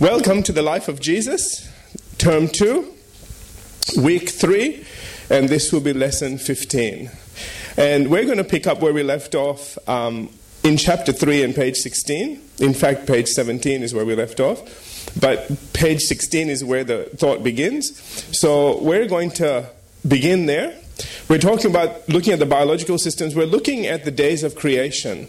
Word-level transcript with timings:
Welcome 0.00 0.42
to 0.44 0.52
the 0.52 0.62
Life 0.62 0.88
of 0.88 0.98
Jesus, 0.98 1.68
Term 2.16 2.48
2, 2.48 2.90
Week 3.98 4.30
3, 4.30 4.86
and 5.28 5.46
this 5.46 5.74
will 5.74 5.82
be 5.82 5.92
Lesson 5.92 6.38
15. 6.38 7.10
And 7.76 8.10
we're 8.10 8.24
going 8.24 8.38
to 8.38 8.44
pick 8.44 8.66
up 8.66 8.80
where 8.80 8.94
we 8.94 9.02
left 9.02 9.34
off 9.34 9.76
um, 9.86 10.30
in 10.64 10.78
chapter 10.78 11.12
3 11.12 11.42
and 11.42 11.54
page 11.54 11.76
16. 11.76 12.40
In 12.60 12.72
fact, 12.72 13.06
page 13.06 13.28
17 13.28 13.82
is 13.82 13.92
where 13.92 14.06
we 14.06 14.14
left 14.14 14.40
off, 14.40 14.62
but 15.20 15.50
page 15.74 16.00
16 16.00 16.48
is 16.48 16.64
where 16.64 16.82
the 16.82 17.10
thought 17.18 17.44
begins. 17.44 18.00
So 18.34 18.82
we're 18.82 19.06
going 19.06 19.32
to 19.32 19.68
begin 20.08 20.46
there. 20.46 20.79
We're 21.28 21.38
talking 21.38 21.70
about 21.70 22.08
looking 22.08 22.32
at 22.32 22.38
the 22.38 22.46
biological 22.46 22.98
systems. 22.98 23.34
We're 23.34 23.46
looking 23.46 23.86
at 23.86 24.04
the 24.04 24.10
days 24.10 24.42
of 24.42 24.54
creation. 24.54 25.28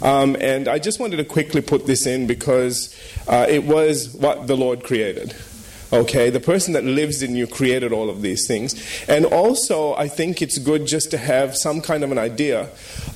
Um, 0.00 0.36
and 0.40 0.68
I 0.68 0.78
just 0.78 0.98
wanted 1.00 1.16
to 1.18 1.24
quickly 1.24 1.60
put 1.60 1.86
this 1.86 2.06
in 2.06 2.26
because 2.26 2.94
uh, 3.28 3.46
it 3.48 3.64
was 3.64 4.14
what 4.14 4.46
the 4.46 4.56
Lord 4.56 4.82
created. 4.82 5.34
Okay, 5.92 6.30
the 6.30 6.40
person 6.40 6.72
that 6.72 6.84
lives 6.84 7.22
in 7.22 7.36
you 7.36 7.46
created 7.46 7.92
all 7.92 8.08
of 8.08 8.22
these 8.22 8.46
things. 8.46 8.74
And 9.08 9.26
also, 9.26 9.94
I 9.94 10.08
think 10.08 10.40
it's 10.40 10.56
good 10.56 10.86
just 10.86 11.10
to 11.10 11.18
have 11.18 11.54
some 11.54 11.82
kind 11.82 12.02
of 12.02 12.10
an 12.10 12.18
idea 12.18 12.70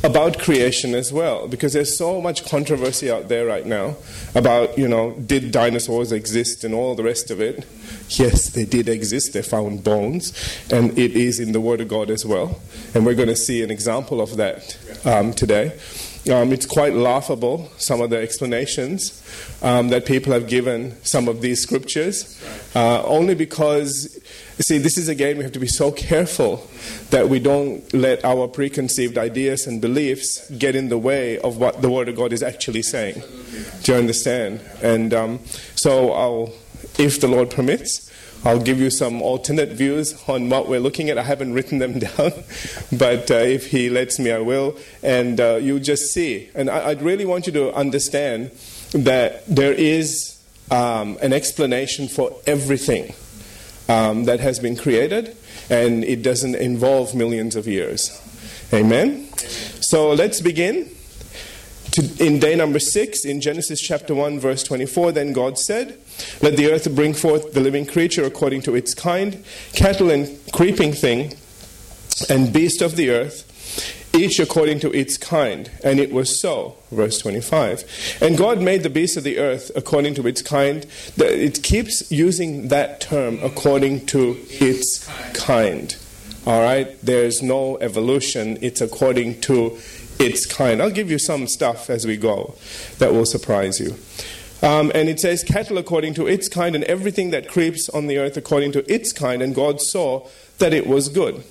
about 0.05 0.39
creation 0.39 0.95
as 0.95 1.11
well, 1.11 1.49
because 1.49 1.73
there's 1.73 1.97
so 1.97 2.21
much 2.21 2.45
controversy 2.45 3.11
out 3.11 3.29
there 3.29 3.47
right 3.47 3.65
now 3.65 3.97
about, 4.35 4.77
you 4.77 4.89
know, 4.89 5.13
did 5.13 5.53
dinosaurs 5.53 6.13
exist 6.13 6.65
and 6.65 6.75
all 6.75 6.95
the 6.95 7.03
rest 7.03 7.31
of 7.31 7.41
it. 7.41 7.65
Yes, 8.11 8.51
they 8.51 8.67
did 8.67 8.91
exist. 8.91 9.33
They 9.33 9.43
found 9.43 9.83
bones, 9.83 10.33
and 10.71 10.97
it 10.99 11.13
is 11.13 11.41
in 11.41 11.53
the 11.53 11.61
Word 11.61 11.81
of 11.81 11.89
God 11.89 12.11
as 12.11 12.27
well. 12.27 12.61
And 12.95 13.07
we're 13.07 13.15
going 13.15 13.29
to 13.29 13.37
see 13.37 13.63
an 13.63 13.71
example 13.71 14.21
of 14.21 14.37
that 14.37 14.77
um, 15.05 15.33
today. 15.33 15.73
Um, 16.31 16.53
it's 16.53 16.67
quite 16.67 16.93
laughable, 16.95 17.71
some 17.77 18.01
of 18.01 18.11
the 18.11 18.19
explanations 18.19 19.23
um, 19.63 19.91
that 19.91 20.07
people 20.07 20.33
have 20.33 20.49
given 20.49 21.01
some 21.05 21.29
of 21.29 21.41
these 21.41 21.63
scriptures, 21.63 22.43
uh, 22.75 23.03
only 23.05 23.37
because, 23.37 24.19
see, 24.59 24.79
this 24.79 24.99
is 24.99 25.09
again, 25.09 25.39
we 25.39 25.45
have 25.45 25.53
to 25.53 25.61
be 25.61 25.69
so 25.69 25.93
careful 25.93 26.69
that 27.11 27.29
we 27.29 27.39
don't 27.39 27.95
let 27.95 28.25
our 28.25 28.49
preconceived 28.49 29.19
ideas 29.19 29.69
and 29.69 29.81
beliefs 29.81 30.51
get 30.51 30.75
in 30.75 30.89
the 30.89 30.99
way 30.99 31.39
of 31.39 31.59
what 31.59 31.81
the 31.81 31.91
Word 31.91 32.09
of 32.09 32.17
God 32.17 32.33
is 32.33 32.43
actually 32.43 32.83
saying. 32.83 33.23
Do 33.85 33.93
you 33.93 33.99
understand? 33.99 34.61
And 34.83 35.15
um, 35.15 35.41
so, 35.77 36.11
I'll, 36.11 36.53
if 36.99 37.21
the 37.21 37.29
Lord 37.29 37.51
permits, 37.51 38.11
I'll 38.47 38.61
give 38.61 38.79
you 38.79 38.91
some 38.91 39.23
alternate 39.23 39.71
views 39.71 40.23
on 40.29 40.49
what 40.51 40.69
we're 40.69 40.79
looking 40.79 41.11
at. 41.11 41.19
I 41.19 41.25
haven't 41.25 41.53
written 41.53 41.81
them 41.81 41.99
down, 41.99 42.31
but 42.97 43.29
uh, 43.29 43.35
if 43.35 43.73
he 43.73 43.91
lets 43.91 44.21
me, 44.21 44.31
I 44.31 44.39
will. 44.39 44.77
And 45.03 45.41
uh, 45.41 45.57
you'll 45.57 45.81
just 45.81 46.13
see. 46.13 46.49
And 46.55 46.71
I, 46.71 46.87
would 46.87 47.03
really 47.03 47.27
want 47.27 47.49
you 47.49 47.53
to 47.55 47.75
understand 47.75 48.53
that 48.93 49.45
there 49.49 49.73
is 49.73 50.41
um, 50.71 51.19
an 51.21 51.33
explanation 51.33 52.07
for 52.07 52.37
everything 52.47 53.15
um, 53.89 54.27
that 54.27 54.39
has 54.39 54.61
been 54.61 54.77
created, 54.77 55.37
and 55.69 56.05
it 56.05 56.23
doesn't 56.23 56.55
involve 56.55 57.17
millions 57.17 57.57
of 57.57 57.67
years. 57.67 58.13
Amen? 58.73 59.27
So 59.81 60.13
let's 60.13 60.41
begin. 60.41 60.89
To, 61.93 62.25
in 62.25 62.39
day 62.39 62.55
number 62.55 62.79
six, 62.79 63.25
in 63.25 63.41
Genesis 63.41 63.81
chapter 63.81 64.15
1, 64.15 64.39
verse 64.39 64.63
24, 64.63 65.11
then 65.11 65.33
God 65.33 65.59
said, 65.59 65.99
Let 66.43 66.57
the 66.57 66.71
earth 66.73 66.95
bring 66.95 67.15
forth 67.15 67.53
the 67.53 67.61
living 67.61 67.87
creature 67.87 68.25
according 68.25 68.63
to 68.63 68.75
its 68.75 68.95
kind, 68.95 69.45
cattle 69.73 70.11
and 70.11 70.39
creeping 70.53 70.93
thing, 70.93 71.35
and 72.29 72.53
beast 72.53 72.81
of 72.81 72.97
the 72.97 73.11
earth, 73.11 73.45
each 74.15 74.39
according 74.39 74.81
to 74.81 74.93
its 74.93 75.19
kind. 75.19 75.71
And 75.85 76.01
it 76.01 76.11
was 76.11 76.41
so. 76.41 76.77
Verse 76.91 77.19
25. 77.19 78.19
And 78.23 78.39
God 78.39 78.63
made 78.63 78.83
the 78.83 78.91
beast 78.91 79.17
of 79.17 79.25
the 79.25 79.39
earth 79.39 79.71
according 79.77 80.15
to 80.15 80.27
its 80.27 80.41
kind. 80.41 80.87
It 81.17 81.63
keeps 81.63 82.11
using 82.11 82.69
that 82.69 83.01
term, 83.01 83.39
according 83.43 84.07
to 84.07 84.39
its 84.49 85.07
kind. 85.35 85.95
All 86.47 86.63
right? 86.63 86.97
There's 87.03 87.43
no 87.43 87.77
evolution, 87.79 88.57
it's 88.63 88.81
according 88.81 89.41
to 89.43 89.79
its 90.19 90.47
kind. 90.47 90.81
I'll 90.81 90.91
give 90.91 91.11
you 91.11 91.19
some 91.19 91.47
stuff 91.47 91.91
as 91.91 92.07
we 92.07 92.17
go 92.17 92.55
that 92.99 93.13
will 93.13 93.27
surprise 93.27 93.81
you. 93.81 93.97
Um, 94.67 94.91
and 94.97 95.09
it 95.09 95.21
says, 95.21 95.45
cattle 95.45 95.79
according 95.79 96.15
to 96.15 96.27
its 96.27 96.49
kind, 96.49 96.75
and 96.75 96.83
everything 96.85 97.31
that 97.31 97.49
creeps 97.49 97.89
on 97.91 98.09
the 98.09 98.19
earth 98.19 98.37
according 98.37 98.73
to 98.73 98.93
its 98.93 99.13
kind. 99.13 99.41
And 99.41 99.55
God 99.55 99.81
saw 99.81 100.27
that 100.59 100.73
it 100.75 100.89
was 100.89 101.09
good. 101.09 101.45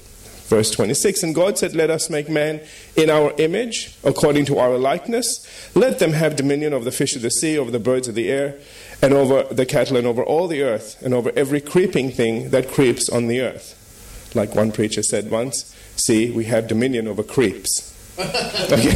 Verse 0.47 0.69
26 0.69 1.23
And 1.23 1.33
God 1.33 1.57
said, 1.57 1.73
Let 1.73 1.89
us 1.89 2.09
make 2.09 2.27
man 2.27 2.59
in 2.97 3.09
our 3.09 3.33
image, 3.37 3.95
according 4.03 4.45
to 4.47 4.59
our 4.59 4.77
likeness. 4.77 5.47
Let 5.73 5.99
them 5.99 6.11
have 6.11 6.35
dominion 6.35 6.73
over 6.73 6.83
the 6.83 6.91
fish 6.91 7.15
of 7.15 7.21
the 7.21 7.31
sea, 7.31 7.57
over 7.57 7.71
the 7.71 7.79
birds 7.79 8.09
of 8.09 8.15
the 8.15 8.29
air, 8.29 8.59
and 9.01 9.13
over 9.13 9.43
the 9.43 9.65
cattle, 9.65 9.95
and 9.95 10.05
over 10.05 10.21
all 10.21 10.49
the 10.49 10.61
earth, 10.61 11.01
and 11.01 11.13
over 11.13 11.31
every 11.37 11.61
creeping 11.61 12.11
thing 12.11 12.49
that 12.49 12.69
creeps 12.69 13.07
on 13.07 13.27
the 13.27 13.39
earth. 13.39 14.33
Like 14.35 14.55
one 14.55 14.73
preacher 14.73 15.03
said 15.03 15.31
once, 15.31 15.73
See, 15.95 16.31
we 16.31 16.43
have 16.45 16.67
dominion 16.67 17.07
over 17.07 17.23
creeps. 17.23 17.94
Okay. 18.17 18.95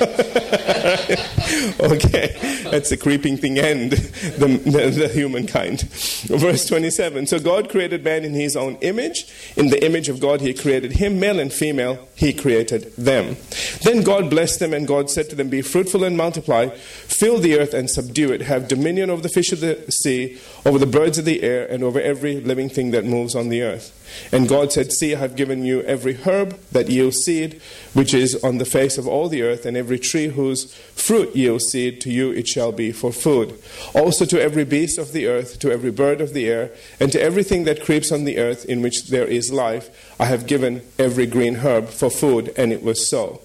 okay, 1.80 2.36
that's 2.70 2.90
the 2.90 2.98
creeping 3.00 3.36
thing 3.36 3.58
and 3.58 3.92
the, 3.92 4.60
the, 4.64 4.90
the, 4.90 5.08
humankind. 5.08 5.82
Verse 5.82 6.66
27 6.66 7.26
So 7.26 7.38
God 7.38 7.68
created 7.70 8.02
man 8.02 8.24
in 8.24 8.34
his 8.34 8.56
own 8.56 8.76
image. 8.76 9.26
In 9.56 9.68
the 9.68 9.84
image 9.84 10.08
of 10.08 10.20
God, 10.20 10.40
he 10.40 10.52
created 10.52 10.92
him, 10.92 11.20
male 11.20 11.38
and 11.38 11.52
female, 11.52 12.08
he 12.16 12.32
created 12.32 12.92
them. 12.96 13.36
Then 13.82 14.02
God 14.02 14.30
blessed 14.30 14.58
them, 14.58 14.74
and 14.74 14.86
God 14.86 15.10
said 15.10 15.30
to 15.30 15.36
them, 15.36 15.48
Be 15.48 15.62
fruitful 15.62 16.02
and 16.02 16.16
multiply, 16.16 16.70
fill 16.70 17.38
the 17.38 17.58
earth 17.58 17.74
and 17.74 17.88
subdue 17.88 18.32
it, 18.32 18.42
have 18.42 18.68
dominion 18.68 19.10
over 19.10 19.22
the 19.22 19.28
fish 19.28 19.52
of 19.52 19.60
the 19.60 19.90
sea, 19.90 20.38
over 20.66 20.78
the 20.78 20.86
birds 20.86 21.18
of 21.18 21.24
the 21.24 21.42
air, 21.42 21.66
and 21.66 21.84
over 21.84 22.00
every 22.00 22.40
living 22.40 22.68
thing 22.68 22.90
that 22.90 23.04
moves 23.04 23.34
on 23.34 23.48
the 23.48 23.62
earth. 23.62 23.96
And 24.32 24.48
God 24.48 24.72
said, 24.72 24.92
See, 24.92 25.14
I 25.14 25.18
have 25.18 25.36
given 25.36 25.64
you 25.64 25.82
every 25.82 26.14
herb 26.14 26.58
that 26.72 26.88
yields 26.88 27.18
seed, 27.18 27.60
which 27.92 28.14
is 28.14 28.42
on 28.44 28.58
the 28.58 28.64
face 28.64 28.98
of 28.98 29.06
all 29.06 29.28
the 29.28 29.42
earth, 29.42 29.66
and 29.66 29.76
every 29.76 29.98
tree 29.98 30.28
whose 30.28 30.72
fruit 30.94 31.34
yields 31.34 31.66
seed, 31.66 32.00
to 32.02 32.10
you 32.10 32.30
it 32.30 32.46
shall 32.46 32.72
be 32.72 32.92
for 32.92 33.12
food. 33.12 33.58
Also 33.94 34.24
to 34.24 34.40
every 34.40 34.64
beast 34.64 34.98
of 34.98 35.12
the 35.12 35.26
earth, 35.26 35.58
to 35.60 35.70
every 35.70 35.90
bird 35.90 36.20
of 36.20 36.32
the 36.32 36.48
air, 36.48 36.70
and 36.98 37.10
to 37.12 37.20
everything 37.20 37.64
that 37.64 37.82
creeps 37.82 38.12
on 38.12 38.24
the 38.24 38.38
earth 38.38 38.64
in 38.64 38.82
which 38.82 39.08
there 39.08 39.26
is 39.26 39.52
life, 39.52 40.14
I 40.20 40.26
have 40.26 40.46
given 40.46 40.82
every 40.98 41.26
green 41.26 41.56
herb 41.56 41.88
for 41.88 42.10
food, 42.10 42.52
and 42.56 42.72
it 42.72 42.82
was 42.82 43.08
so. 43.08 43.40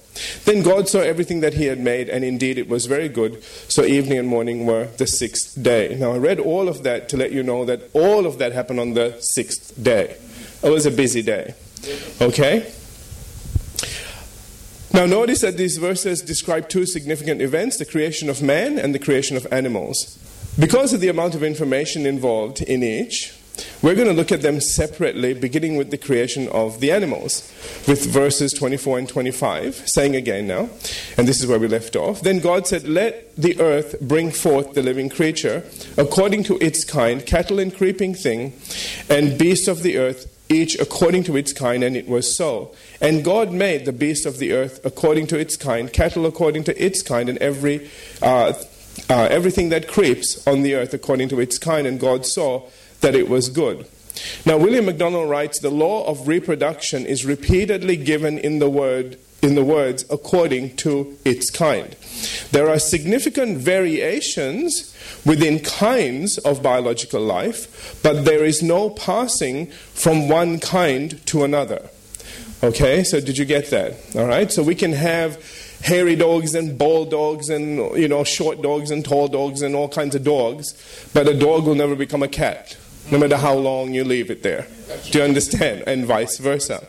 Then 0.45 0.63
God 0.63 0.87
saw 0.87 0.99
everything 0.99 1.41
that 1.41 1.55
he 1.55 1.65
had 1.65 1.79
made, 1.79 2.09
and 2.09 2.23
indeed 2.23 2.57
it 2.57 2.69
was 2.69 2.85
very 2.85 3.09
good. 3.09 3.43
So 3.67 3.83
evening 3.83 4.17
and 4.17 4.27
morning 4.27 4.65
were 4.65 4.85
the 4.97 5.07
sixth 5.07 5.61
day. 5.61 5.95
Now 5.99 6.13
I 6.13 6.17
read 6.17 6.39
all 6.39 6.69
of 6.69 6.83
that 6.83 7.09
to 7.09 7.17
let 7.17 7.31
you 7.31 7.43
know 7.43 7.65
that 7.65 7.89
all 7.93 8.25
of 8.25 8.37
that 8.37 8.53
happened 8.53 8.79
on 8.79 8.93
the 8.93 9.17
sixth 9.19 9.81
day. 9.81 10.17
Oh, 10.65 10.69
it 10.69 10.73
was 10.73 10.87
a 10.87 10.91
busy 10.91 11.21
day. 11.21 11.53
Okay? 12.19 12.73
Now, 14.91 15.05
notice 15.05 15.41
that 15.41 15.57
these 15.57 15.77
verses 15.77 16.23
describe 16.23 16.69
two 16.69 16.87
significant 16.87 17.39
events 17.39 17.77
the 17.77 17.85
creation 17.85 18.31
of 18.31 18.41
man 18.41 18.79
and 18.79 18.95
the 18.95 18.97
creation 18.97 19.37
of 19.37 19.45
animals. 19.51 20.17
Because 20.57 20.91
of 20.91 21.01
the 21.01 21.07
amount 21.07 21.35
of 21.35 21.43
information 21.43 22.07
involved 22.07 22.63
in 22.63 22.81
each, 22.81 23.37
we're 23.83 23.93
going 23.93 24.07
to 24.07 24.13
look 24.13 24.31
at 24.31 24.41
them 24.41 24.59
separately, 24.59 25.35
beginning 25.35 25.77
with 25.77 25.91
the 25.91 25.99
creation 25.99 26.47
of 26.47 26.79
the 26.79 26.91
animals, 26.91 27.43
with 27.87 28.03
verses 28.11 28.51
24 28.51 28.97
and 28.97 29.07
25, 29.07 29.87
saying 29.87 30.15
again 30.15 30.47
now, 30.47 30.69
and 31.15 31.27
this 31.27 31.41
is 31.41 31.45
where 31.45 31.59
we 31.59 31.67
left 31.67 31.95
off. 31.95 32.21
Then 32.21 32.39
God 32.39 32.65
said, 32.65 32.87
Let 32.87 33.35
the 33.35 33.59
earth 33.59 34.01
bring 34.01 34.31
forth 34.31 34.73
the 34.73 34.81
living 34.81 35.09
creature, 35.09 35.63
according 35.95 36.43
to 36.45 36.57
its 36.57 36.83
kind, 36.83 37.23
cattle 37.23 37.59
and 37.59 37.75
creeping 37.75 38.15
thing, 38.15 38.53
and 39.11 39.37
beasts 39.37 39.67
of 39.67 39.83
the 39.83 39.97
earth 39.99 40.31
each 40.49 40.79
according 40.79 41.23
to 41.25 41.35
its 41.35 41.53
kind, 41.53 41.83
and 41.83 41.97
it 41.97 42.07
was 42.07 42.37
so. 42.37 42.73
And 43.01 43.23
God 43.23 43.51
made 43.51 43.85
the 43.85 43.93
beasts 43.93 44.25
of 44.25 44.37
the 44.37 44.53
earth 44.53 44.79
according 44.85 45.27
to 45.27 45.39
its 45.39 45.57
kind, 45.57 45.91
cattle 45.91 46.25
according 46.25 46.65
to 46.65 46.83
its 46.83 47.01
kind, 47.01 47.29
and 47.29 47.37
every 47.39 47.89
uh, 48.21 48.53
uh, 49.09 49.27
everything 49.29 49.69
that 49.69 49.87
creeps 49.87 50.45
on 50.47 50.61
the 50.61 50.75
earth 50.75 50.93
according 50.93 51.29
to 51.29 51.39
its 51.39 51.57
kind. 51.57 51.85
And 51.87 51.99
God 51.99 52.25
saw 52.25 52.69
that 53.01 53.15
it 53.15 53.29
was 53.29 53.49
good. 53.49 53.85
Now, 54.45 54.57
William 54.57 54.85
MacDonald 54.85 55.29
writes, 55.29 55.59
the 55.59 55.69
law 55.69 56.05
of 56.07 56.27
reproduction 56.27 57.05
is 57.05 57.25
repeatedly 57.25 57.97
given 57.97 58.37
in 58.37 58.59
the 58.59 58.69
word 58.69 59.17
in 59.41 59.55
the 59.55 59.63
words 59.63 60.05
according 60.09 60.75
to 60.77 61.17
its 61.23 61.51
kind. 61.51 61.95
There 62.51 62.69
are 62.69 62.79
significant 62.79 63.57
variations 63.57 64.95
within 65.25 65.59
kinds 65.59 66.37
of 66.39 66.63
biological 66.63 67.21
life, 67.21 67.99
but 68.03 68.25
there 68.25 68.45
is 68.45 68.61
no 68.61 68.89
passing 68.89 69.67
from 69.93 70.29
one 70.29 70.59
kind 70.59 71.25
to 71.27 71.43
another. 71.43 71.89
Okay, 72.63 73.03
so 73.03 73.19
did 73.19 73.37
you 73.37 73.45
get 73.45 73.69
that? 73.71 73.95
All 74.15 74.25
right, 74.25 74.51
so 74.51 74.63
we 74.63 74.75
can 74.75 74.93
have 74.93 75.43
hairy 75.83 76.15
dogs 76.15 76.55
and 76.55 76.77
bald 76.77 77.11
dogs 77.11 77.49
and 77.49 77.77
you 77.97 78.07
know 78.07 78.23
short 78.23 78.61
dogs 78.61 78.89
and 78.89 79.05
tall 79.05 79.27
dogs 79.27 79.61
and 79.61 79.75
all 79.75 79.89
kinds 79.89 80.15
of 80.15 80.23
dogs, 80.23 80.73
but 81.13 81.27
a 81.27 81.37
dog 81.37 81.65
will 81.65 81.75
never 81.75 81.95
become 81.95 82.23
a 82.23 82.27
cat 82.27 82.77
no 83.11 83.17
matter 83.17 83.37
how 83.37 83.53
long 83.53 83.93
you 83.93 84.03
leave 84.03 84.31
it 84.31 84.43
there. 84.43 84.67
Do 85.11 85.19
you 85.19 85.23
understand? 85.23 85.83
And 85.87 86.05
vice 86.05 86.37
versa. 86.37 86.87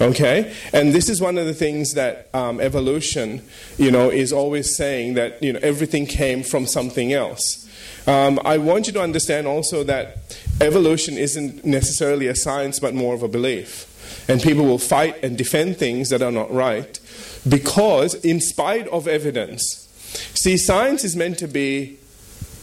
Okay? 0.00 0.54
And 0.72 0.92
this 0.92 1.08
is 1.08 1.20
one 1.20 1.38
of 1.38 1.46
the 1.46 1.54
things 1.54 1.94
that 1.94 2.28
um, 2.34 2.60
evolution, 2.60 3.42
you 3.78 3.90
know, 3.90 4.10
is 4.10 4.32
always 4.32 4.76
saying 4.76 5.14
that, 5.14 5.42
you 5.42 5.52
know, 5.52 5.60
everything 5.62 6.06
came 6.06 6.42
from 6.42 6.66
something 6.66 7.12
else. 7.12 7.68
Um, 8.06 8.38
I 8.44 8.58
want 8.58 8.86
you 8.86 8.92
to 8.94 9.00
understand 9.00 9.46
also 9.46 9.82
that 9.84 10.18
evolution 10.60 11.18
isn't 11.18 11.64
necessarily 11.64 12.28
a 12.28 12.36
science 12.36 12.78
but 12.78 12.94
more 12.94 13.14
of 13.14 13.22
a 13.22 13.28
belief. 13.28 13.92
And 14.28 14.40
people 14.40 14.64
will 14.64 14.78
fight 14.78 15.22
and 15.22 15.36
defend 15.36 15.76
things 15.76 16.10
that 16.10 16.22
are 16.22 16.32
not 16.32 16.52
right 16.52 16.98
because, 17.48 18.14
in 18.14 18.40
spite 18.40 18.86
of 18.88 19.08
evidence, 19.08 19.88
see, 20.34 20.56
science 20.56 21.04
is 21.04 21.16
meant 21.16 21.38
to 21.38 21.48
be 21.48 21.98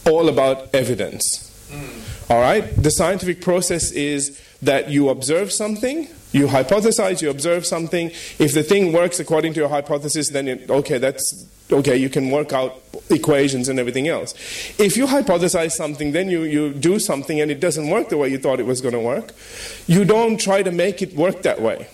all 0.06 0.28
about 0.28 0.74
evidence. 0.74 1.53
Mm. 1.70 2.30
All 2.30 2.40
right? 2.40 2.64
The 2.76 2.90
scientific 2.90 3.40
process 3.40 3.90
is 3.92 4.40
that 4.62 4.90
you 4.90 5.08
observe 5.08 5.52
something, 5.52 6.08
you 6.32 6.48
hypothesize, 6.48 7.22
you 7.22 7.30
observe 7.30 7.64
something. 7.64 8.08
If 8.38 8.54
the 8.54 8.62
thing 8.62 8.92
works 8.92 9.20
according 9.20 9.54
to 9.54 9.60
your 9.60 9.68
hypothesis, 9.68 10.30
then 10.30 10.48
it, 10.48 10.70
okay, 10.70 10.98
that's 10.98 11.46
okay, 11.70 11.96
you 11.96 12.08
can 12.08 12.30
work 12.30 12.52
out 12.52 12.82
equations 13.10 13.68
and 13.68 13.78
everything 13.78 14.08
else. 14.08 14.34
If 14.78 14.96
you 14.96 15.06
hypothesize 15.06 15.72
something, 15.72 16.12
then 16.12 16.28
you, 16.28 16.42
you 16.42 16.74
do 16.74 16.98
something 16.98 17.40
and 17.40 17.50
it 17.50 17.60
doesn't 17.60 17.88
work 17.88 18.08
the 18.08 18.18
way 18.18 18.28
you 18.28 18.38
thought 18.38 18.60
it 18.60 18.66
was 18.66 18.80
going 18.80 18.94
to 18.94 19.00
work, 19.00 19.32
you 19.86 20.04
don't 20.04 20.38
try 20.38 20.62
to 20.62 20.70
make 20.70 21.02
it 21.02 21.14
work 21.14 21.42
that 21.42 21.60
way. 21.60 21.88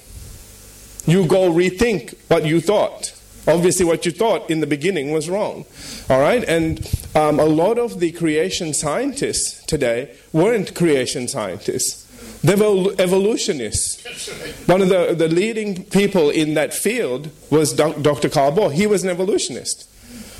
You 1.06 1.26
go 1.26 1.50
rethink 1.50 2.14
what 2.28 2.44
you 2.44 2.60
thought. 2.60 3.19
Obviously, 3.50 3.84
what 3.84 4.06
you 4.06 4.12
thought 4.12 4.48
in 4.50 4.60
the 4.60 4.66
beginning 4.66 5.10
was 5.10 5.28
wrong. 5.28 5.64
All 6.08 6.20
right? 6.20 6.44
And 6.44 6.86
um, 7.14 7.40
a 7.40 7.44
lot 7.44 7.78
of 7.78 8.00
the 8.00 8.12
creation 8.12 8.72
scientists 8.72 9.64
today 9.66 10.14
weren't 10.32 10.74
creation 10.74 11.26
scientists. 11.26 12.06
They 12.42 12.54
were 12.54 12.94
evolutionists. 12.98 14.28
One 14.66 14.80
of 14.80 14.88
the, 14.88 15.14
the 15.14 15.28
leading 15.28 15.84
people 15.84 16.30
in 16.30 16.54
that 16.54 16.72
field 16.72 17.30
was 17.50 17.72
Dr. 17.74 18.28
Carl 18.28 18.52
Baugh. 18.52 18.68
He 18.70 18.86
was 18.86 19.04
an 19.04 19.10
evolutionist. 19.10 19.88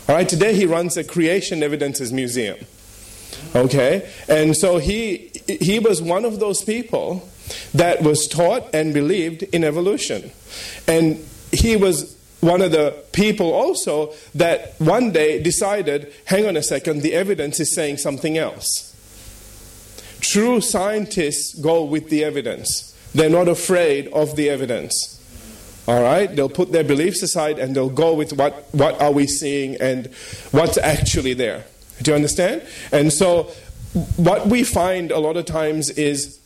All 0.09 0.15
right, 0.15 0.29
today 0.29 0.55
he 0.55 0.67
runs 0.67 0.97
a 0.97 1.05
Creation 1.05 1.63
Evidences 1.63 2.13
Museum. 2.13 2.59
Okay? 3.55 4.11
And 4.29 4.57
so 4.57 4.79
he, 4.79 5.31
he 5.47 5.79
was 5.79 6.01
one 6.01 6.25
of 6.25 6.41
those 6.41 6.63
people 6.63 7.29
that 7.75 8.03
was 8.03 8.27
taught 8.27 8.69
and 8.75 8.95
believed 8.95 9.43
in 9.43 9.65
evolution. 9.65 10.31
And 10.87 11.25
he 11.53 11.77
was 11.77 12.17
one 12.41 12.63
of 12.63 12.73
the 12.73 12.97
people 13.13 13.53
also 13.53 14.13
that 14.35 14.75
one 14.79 15.13
day 15.13 15.43
decided 15.43 16.13
hang 16.27 16.47
on 16.47 16.57
a 16.57 16.63
second, 16.63 17.03
the 17.03 17.15
evidence 17.15 17.61
is 17.61 17.75
saying 17.75 17.99
something 17.99 18.39
else. 18.39 18.87
True 20.21 20.61
scientists 20.61 21.55
go 21.55 21.85
with 21.85 22.11
the 22.11 22.25
evidence, 22.25 22.95
they're 23.15 23.31
not 23.31 23.49
afraid 23.49 24.09
of 24.09 24.37
the 24.37 24.49
evidence. 24.49 25.17
All 25.89 26.03
right? 26.03 26.35
They'll 26.35 26.49
put 26.49 26.73
their 26.73 26.85
beliefs 26.85 27.23
aside 27.23 27.59
and 27.59 27.75
they'll 27.75 27.89
go 27.89 28.15
with 28.15 28.35
what, 28.35 28.69
what 28.73 29.01
are 29.01 29.11
we 29.11 29.27
seeing 29.27 29.77
and 29.81 30.07
what's 30.53 30.79
actually 30.79 31.35
there. 31.35 31.65
Do 32.03 32.13
you 32.13 32.15
understand? 32.15 32.63
And 32.93 33.13
so, 33.13 33.51
what 34.17 34.47
we 34.47 34.63
find 34.63 35.11
a 35.11 35.19
lot 35.19 35.37
of 35.37 35.47
times 35.47 35.91
is 35.91 36.41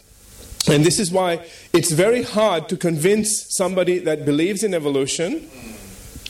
and 0.67 0.83
this 0.83 0.99
is 0.99 1.11
why 1.11 1.45
it's 1.75 1.91
very 1.91 2.23
hard 2.23 2.71
to 2.71 2.77
convince 2.77 3.55
somebody 3.55 3.99
that 3.99 4.25
believes 4.25 4.63
in 4.63 4.73
evolution 4.73 5.47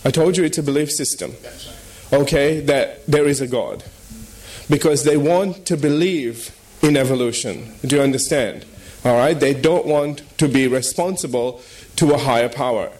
I 0.04 0.10
told 0.10 0.36
you 0.36 0.44
it's 0.44 0.58
a 0.58 0.62
belief 0.62 0.90
system. 0.90 1.34
Okay, 2.12 2.60
that 2.60 3.06
there 3.06 3.26
is 3.26 3.40
a 3.40 3.46
God. 3.46 3.82
Because 4.68 5.04
they 5.04 5.16
want 5.16 5.66
to 5.66 5.76
believe 5.76 6.54
in 6.82 6.96
evolution. 6.96 7.72
Do 7.82 7.96
you 7.96 8.02
understand? 8.02 8.66
All 9.04 9.16
right? 9.16 9.38
They 9.38 9.54
don't 9.54 9.86
want 9.86 10.22
to 10.38 10.48
be 10.48 10.68
responsible 10.68 11.62
to 11.96 12.12
a 12.12 12.18
higher 12.18 12.48
power, 12.50 12.90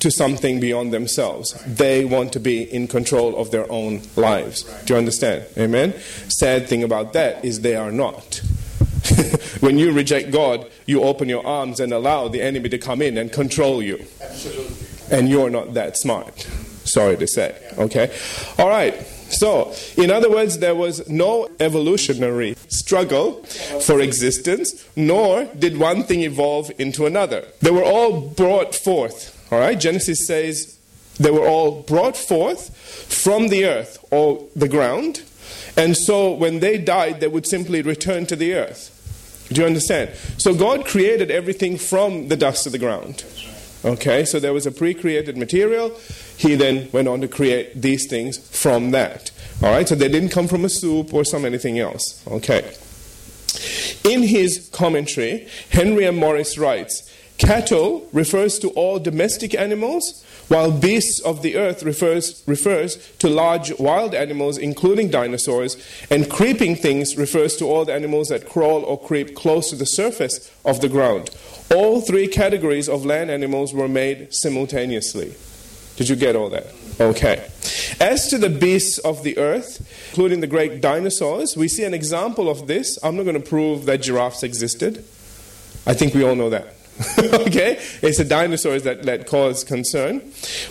to 0.00 0.10
something 0.10 0.58
beyond 0.58 0.92
themselves. 0.92 1.52
They 1.66 2.04
want 2.04 2.32
to 2.32 2.40
be 2.40 2.62
in 2.62 2.88
control 2.88 3.36
of 3.36 3.50
their 3.50 3.70
own 3.70 4.02
lives. 4.16 4.62
Do 4.84 4.94
you 4.94 4.98
understand? 4.98 5.46
Amen? 5.58 5.94
Sad 6.28 6.66
thing 6.66 6.82
about 6.82 7.12
that 7.12 7.44
is 7.44 7.60
they 7.60 7.76
are 7.76 7.92
not. 7.92 8.40
when 9.60 9.78
you 9.78 9.92
reject 9.92 10.30
God, 10.30 10.70
you 10.86 11.02
open 11.02 11.28
your 11.28 11.46
arms 11.46 11.80
and 11.80 11.92
allow 11.92 12.28
the 12.28 12.40
enemy 12.40 12.70
to 12.70 12.78
come 12.78 13.02
in 13.02 13.18
and 13.18 13.30
control 13.30 13.82
you. 13.82 14.04
Absolutely 14.22 14.93
and 15.10 15.28
you're 15.28 15.50
not 15.50 15.74
that 15.74 15.96
smart. 15.96 16.46
Sorry 16.84 17.16
to 17.16 17.26
say. 17.26 17.56
Okay? 17.78 18.14
All 18.58 18.68
right. 18.68 18.94
So, 19.30 19.74
in 19.96 20.10
other 20.10 20.30
words, 20.30 20.58
there 20.58 20.74
was 20.74 21.08
no 21.08 21.48
evolutionary 21.58 22.56
struggle 22.68 23.42
for 23.42 24.00
existence, 24.00 24.86
nor 24.94 25.46
did 25.46 25.78
one 25.78 26.04
thing 26.04 26.20
evolve 26.20 26.70
into 26.78 27.06
another. 27.06 27.44
They 27.60 27.70
were 27.70 27.82
all 27.82 28.20
brought 28.20 28.74
forth. 28.74 29.30
All 29.50 29.58
right? 29.58 29.78
Genesis 29.78 30.26
says 30.26 30.78
they 31.18 31.30
were 31.30 31.46
all 31.46 31.82
brought 31.82 32.16
forth 32.16 32.76
from 33.12 33.48
the 33.48 33.64
earth 33.64 34.04
or 34.10 34.44
the 34.54 34.68
ground. 34.68 35.22
And 35.76 35.96
so 35.96 36.32
when 36.32 36.60
they 36.60 36.78
died, 36.78 37.20
they 37.20 37.28
would 37.28 37.46
simply 37.46 37.82
return 37.82 38.26
to 38.26 38.36
the 38.36 38.54
earth. 38.54 38.90
Do 39.52 39.60
you 39.60 39.66
understand? 39.66 40.10
So 40.38 40.54
God 40.54 40.86
created 40.86 41.30
everything 41.30 41.76
from 41.76 42.28
the 42.28 42.36
dust 42.36 42.66
of 42.66 42.72
the 42.72 42.78
ground. 42.78 43.24
Okay, 43.84 44.24
so 44.24 44.40
there 44.40 44.52
was 44.52 44.66
a 44.66 44.72
pre 44.72 44.94
created 44.94 45.36
material. 45.36 45.90
He 46.36 46.54
then 46.54 46.88
went 46.92 47.06
on 47.06 47.20
to 47.20 47.28
create 47.28 47.80
these 47.80 48.06
things 48.08 48.38
from 48.38 48.92
that. 48.92 49.30
All 49.62 49.70
right, 49.70 49.86
so 49.86 49.94
they 49.94 50.08
didn't 50.08 50.30
come 50.30 50.48
from 50.48 50.64
a 50.64 50.68
soup 50.68 51.12
or 51.12 51.24
some 51.24 51.44
anything 51.44 51.78
else. 51.78 52.22
Okay. 52.26 52.74
In 54.04 54.22
his 54.22 54.68
commentary, 54.72 55.48
Henry 55.70 56.06
M. 56.06 56.16
Morris 56.16 56.58
writes 56.58 57.10
Cattle 57.38 58.08
refers 58.12 58.58
to 58.60 58.70
all 58.70 58.98
domestic 58.98 59.54
animals, 59.54 60.24
while 60.48 60.70
beasts 60.70 61.20
of 61.20 61.42
the 61.42 61.56
earth 61.56 61.82
refers, 61.82 62.42
refers 62.46 62.96
to 63.18 63.28
large 63.28 63.76
wild 63.78 64.14
animals, 64.14 64.58
including 64.58 65.10
dinosaurs, 65.10 65.76
and 66.10 66.30
creeping 66.30 66.76
things 66.76 67.16
refers 67.16 67.56
to 67.56 67.64
all 67.64 67.84
the 67.84 67.94
animals 67.94 68.28
that 68.28 68.48
crawl 68.48 68.84
or 68.84 69.00
creep 69.00 69.34
close 69.34 69.70
to 69.70 69.76
the 69.76 69.86
surface 69.86 70.50
of 70.64 70.80
the 70.80 70.88
ground. 70.88 71.30
All 71.74 72.00
three 72.00 72.28
categories 72.28 72.88
of 72.88 73.06
land 73.06 73.30
animals 73.30 73.72
were 73.72 73.88
made 73.88 74.34
simultaneously. 74.34 75.34
Did 75.96 76.08
you 76.08 76.16
get 76.16 76.36
all 76.36 76.50
that? 76.50 76.66
Okay. 77.00 77.48
As 78.00 78.28
to 78.28 78.38
the 78.38 78.50
beasts 78.50 78.98
of 78.98 79.22
the 79.22 79.38
earth, 79.38 79.88
including 80.10 80.40
the 80.40 80.46
great 80.46 80.80
dinosaurs, 80.80 81.56
we 81.56 81.68
see 81.68 81.84
an 81.84 81.94
example 81.94 82.50
of 82.50 82.66
this. 82.66 82.98
I'm 83.02 83.16
not 83.16 83.22
going 83.22 83.40
to 83.40 83.48
prove 83.48 83.86
that 83.86 84.02
giraffes 84.02 84.42
existed. 84.42 84.98
I 85.86 85.94
think 85.94 86.14
we 86.14 86.24
all 86.24 86.34
know 86.34 86.50
that. 86.50 86.74
okay? 87.18 87.80
It's 88.02 88.18
the 88.18 88.24
dinosaurs 88.24 88.84
that, 88.84 89.02
that 89.02 89.26
cause 89.26 89.64
concern. 89.64 90.20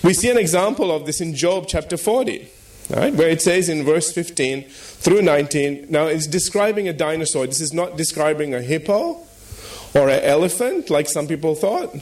We 0.03 0.13
see 0.13 0.29
an 0.29 0.37
example 0.37 0.91
of 0.91 1.05
this 1.05 1.19
in 1.19 1.35
Job 1.35 1.65
chapter 1.67 1.97
40, 1.97 2.47
right, 2.89 3.13
where 3.13 3.29
it 3.29 3.41
says 3.41 3.67
in 3.67 3.83
verse 3.83 4.11
15 4.11 4.63
through 4.63 5.21
19, 5.21 5.87
now 5.89 6.07
it's 6.07 6.27
describing 6.27 6.87
a 6.87 6.93
dinosaur. 6.93 7.45
This 7.45 7.59
is 7.59 7.73
not 7.73 7.97
describing 7.97 8.53
a 8.53 8.61
hippo 8.61 9.21
or 9.93 10.09
an 10.09 10.23
elephant, 10.23 10.89
like 10.89 11.09
some 11.09 11.27
people 11.27 11.55
thought, 11.55 11.93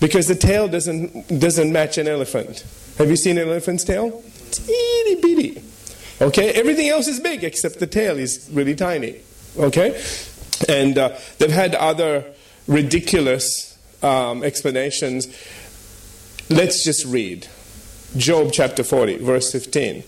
because 0.00 0.26
the 0.26 0.34
tail 0.34 0.66
doesn't, 0.66 1.38
doesn't 1.38 1.70
match 1.70 1.98
an 1.98 2.08
elephant. 2.08 2.64
Have 2.96 3.10
you 3.10 3.16
seen 3.16 3.36
an 3.36 3.48
elephant's 3.48 3.84
tail? 3.84 4.22
It's 4.48 4.68
itty 4.68 5.20
bitty. 5.20 5.62
Okay? 6.20 6.50
Everything 6.52 6.88
else 6.88 7.08
is 7.08 7.20
big 7.20 7.44
except 7.44 7.78
the 7.78 7.86
tail 7.86 8.18
is 8.18 8.48
really 8.52 8.74
tiny. 8.74 9.20
Okay? 9.58 10.02
And 10.68 10.96
uh, 10.98 11.16
they've 11.38 11.50
had 11.50 11.74
other 11.74 12.24
ridiculous 12.66 13.78
um, 14.02 14.42
explanations. 14.42 15.26
Let's 16.48 16.84
just 16.84 17.06
read 17.06 17.46
Job 18.16 18.50
chapter 18.52 18.82
40, 18.82 19.18
verse 19.18 19.52
15. 19.52 20.02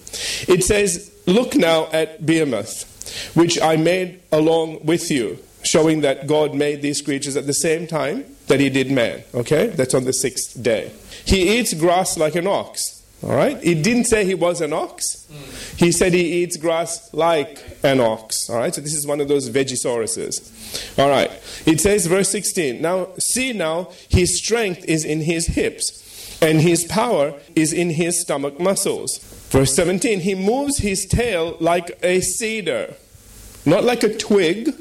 It 0.48 0.64
says, 0.64 1.12
Look 1.26 1.54
now 1.54 1.86
at 1.92 2.26
Behemoth, 2.26 3.32
which 3.34 3.60
I 3.60 3.76
made 3.76 4.20
along 4.32 4.84
with 4.84 5.10
you, 5.10 5.38
showing 5.62 6.00
that 6.00 6.26
God 6.26 6.54
made 6.54 6.82
these 6.82 7.00
creatures 7.00 7.36
at 7.36 7.46
the 7.46 7.54
same 7.54 7.86
time 7.86 8.24
that 8.48 8.58
he 8.58 8.70
did 8.70 8.90
man. 8.90 9.22
Okay? 9.34 9.68
That's 9.68 9.94
on 9.94 10.04
the 10.04 10.12
sixth 10.12 10.60
day. 10.60 10.90
He 11.24 11.58
eats 11.58 11.74
grass 11.74 12.18
like 12.18 12.34
an 12.34 12.46
ox. 12.46 13.01
All 13.22 13.36
right? 13.36 13.58
He 13.62 13.74
didn't 13.74 14.04
say 14.04 14.24
he 14.24 14.34
was 14.34 14.60
an 14.60 14.72
ox. 14.72 15.28
He 15.76 15.92
said 15.92 16.12
he 16.12 16.42
eats 16.42 16.56
grass 16.56 17.12
like 17.14 17.58
an 17.82 18.00
ox. 18.00 18.50
All 18.50 18.58
right? 18.58 18.74
So 18.74 18.80
this 18.80 18.94
is 18.94 19.06
one 19.06 19.20
of 19.20 19.28
those 19.28 19.48
vegisauruses. 19.48 20.98
All 20.98 21.08
right. 21.08 21.30
It 21.64 21.80
says, 21.80 22.06
verse 22.06 22.30
16. 22.30 22.82
Now, 22.82 23.08
see 23.18 23.52
now, 23.52 23.90
his 24.08 24.38
strength 24.38 24.84
is 24.86 25.04
in 25.04 25.20
his 25.20 25.46
hips, 25.48 26.42
and 26.42 26.60
his 26.60 26.84
power 26.84 27.34
is 27.54 27.72
in 27.72 27.90
his 27.90 28.20
stomach 28.20 28.58
muscles. 28.58 29.18
Verse 29.50 29.74
17. 29.74 30.20
He 30.20 30.34
moves 30.34 30.78
his 30.78 31.06
tail 31.06 31.56
like 31.60 31.98
a 32.02 32.20
cedar, 32.20 32.94
not 33.64 33.84
like 33.84 34.02
a 34.02 34.16
twig. 34.16 34.74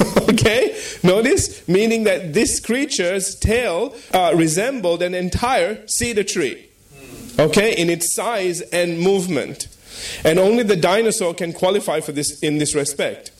okay? 0.28 0.76
Notice, 1.04 1.66
meaning 1.68 2.04
that 2.04 2.34
this 2.34 2.58
creature's 2.58 3.36
tail 3.36 3.94
uh, 4.12 4.32
resembled 4.34 5.00
an 5.02 5.14
entire 5.14 5.86
cedar 5.86 6.24
tree. 6.24 6.65
Okay? 7.38 7.74
In 7.76 7.90
its 7.90 8.14
size 8.14 8.60
and 8.62 8.98
movement. 8.98 9.68
And 10.24 10.38
only 10.38 10.62
the 10.62 10.76
dinosaur 10.76 11.34
can 11.34 11.52
qualify 11.52 12.00
for 12.00 12.12
this 12.12 12.40
in 12.40 12.58
this 12.58 12.74
respect. 12.74 13.30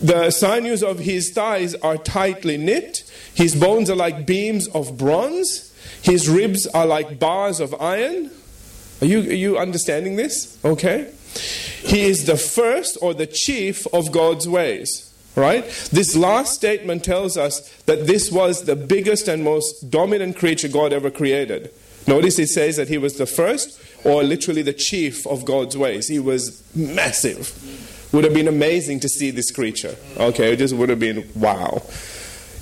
The 0.00 0.30
sinews 0.30 0.82
of 0.82 1.00
his 1.00 1.30
thighs 1.32 1.74
are 1.76 1.96
tightly 1.96 2.56
knit. 2.56 3.04
His 3.34 3.54
bones 3.54 3.90
are 3.90 3.96
like 3.96 4.26
beams 4.26 4.66
of 4.68 4.96
bronze. 4.96 5.74
His 6.02 6.28
ribs 6.28 6.66
are 6.66 6.86
like 6.86 7.18
bars 7.18 7.60
of 7.60 7.74
iron. 7.80 8.30
Are 9.02 9.06
you, 9.06 9.20
are 9.20 9.34
you 9.34 9.58
understanding 9.58 10.16
this? 10.16 10.58
Okay. 10.64 11.12
He 11.82 12.02
is 12.02 12.26
the 12.26 12.36
first 12.36 12.98
or 13.00 13.14
the 13.14 13.26
chief 13.26 13.86
of 13.92 14.10
God's 14.12 14.48
ways. 14.48 15.06
Right? 15.36 15.64
This 15.92 16.16
last 16.16 16.54
statement 16.54 17.04
tells 17.04 17.36
us 17.36 17.72
that 17.84 18.06
this 18.06 18.32
was 18.32 18.64
the 18.64 18.74
biggest 18.74 19.28
and 19.28 19.44
most 19.44 19.88
dominant 19.88 20.36
creature 20.36 20.66
God 20.66 20.92
ever 20.92 21.10
created. 21.10 21.72
Notice 22.06 22.38
it 22.38 22.48
says 22.48 22.76
that 22.76 22.88
he 22.88 22.98
was 22.98 23.16
the 23.16 23.26
first 23.26 23.80
or 24.04 24.22
literally 24.22 24.62
the 24.62 24.72
chief 24.72 25.26
of 25.26 25.44
God's 25.44 25.76
ways. 25.76 26.08
He 26.08 26.18
was 26.18 26.62
massive. 26.74 27.52
Would 28.12 28.24
have 28.24 28.34
been 28.34 28.48
amazing 28.48 29.00
to 29.00 29.08
see 29.08 29.30
this 29.30 29.50
creature. 29.50 29.94
Okay, 30.16 30.52
it 30.52 30.56
just 30.56 30.74
would 30.74 30.88
have 30.88 30.98
been 30.98 31.28
wow. 31.34 31.82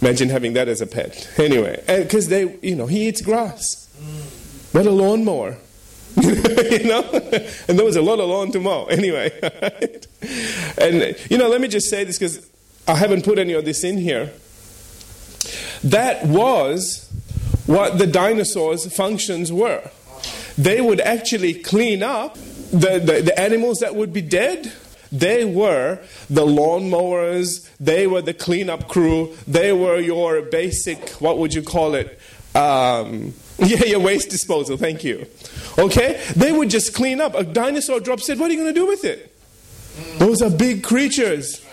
Imagine 0.01 0.29
having 0.29 0.53
that 0.53 0.69
as 0.69 0.81
a 0.81 0.87
pet. 0.87 1.29
Anyway, 1.39 1.83
because 1.87 2.29
they, 2.29 2.57
you 2.63 2.77
know, 2.77 2.87
he 2.87 3.09
eats 3.09 3.21
grass. 3.21 3.89
What 4.73 4.87
a 4.87 4.91
lawnmower. 4.91 5.57
you 6.17 6.85
know? 6.85 7.03
and 7.69 7.79
there 7.79 7.85
was 7.85 7.97
a 7.97 8.03
lot 8.03 8.21
of 8.21 8.29
lawn 8.29 8.53
to 8.53 8.61
mow. 8.61 8.85
Anyway. 8.87 9.31
and, 10.79 11.17
you 11.31 11.39
know, 11.39 11.49
let 11.49 11.61
me 11.61 11.69
just 11.69 11.89
say 11.89 12.05
this 12.05 12.19
because 12.19 12.49
I 12.87 12.95
haven't 12.95 13.25
put 13.25 13.39
any 13.39 13.55
of 13.55 13.65
this 13.65 13.83
in 13.83 13.99
here. 13.99 14.33
That 15.85 16.27
was 16.27 17.08
what 17.69 17.99
the 17.99 18.07
dinosaurs' 18.07 18.91
functions 18.95 19.53
were. 19.53 19.91
They 20.57 20.81
would 20.81 21.01
actually 21.01 21.53
clean 21.53 22.03
up 22.03 22.35
the, 22.35 22.99
the, 22.99 23.21
the 23.23 23.39
animals 23.39 23.81
that 23.81 23.95
would 23.95 24.11
be 24.11 24.23
dead. 24.23 24.73
They 25.13 25.45
were 25.45 26.01
the 26.31 26.47
lawnmowers, 26.47 27.69
they 27.79 28.07
were 28.07 28.23
the 28.23 28.33
cleanup 28.33 28.89
crew, 28.89 29.37
they 29.47 29.73
were 29.75 29.99
your 29.99 30.43
basic, 30.43 31.11
what 31.21 31.39
would 31.39 31.53
you 31.53 31.63
call 31.63 31.95
it? 31.95 32.19
Um, 32.55 33.35
yeah, 33.59 33.85
your 33.85 34.01
waste 34.01 34.31
disposal, 34.31 34.79
thank 34.79 35.05
you. 35.05 35.27
Okay? 35.79 36.23
They 36.37 36.53
would 36.53 36.71
just 36.71 36.95
clean 36.95 37.21
up. 37.21 37.35
A 37.35 37.45
dinosaur 37.45 38.01
drops 38.01 38.27
dead, 38.27 38.39
what 38.39 38.51
are 38.51 38.55
you 38.55 38.61
going 38.61 38.75
to 38.75 38.81
do 38.81 38.87
with 38.87 39.05
it? 39.05 39.35
Those 40.19 40.41
are 40.41 40.51
big 40.51 40.83
creatures. 40.83 41.65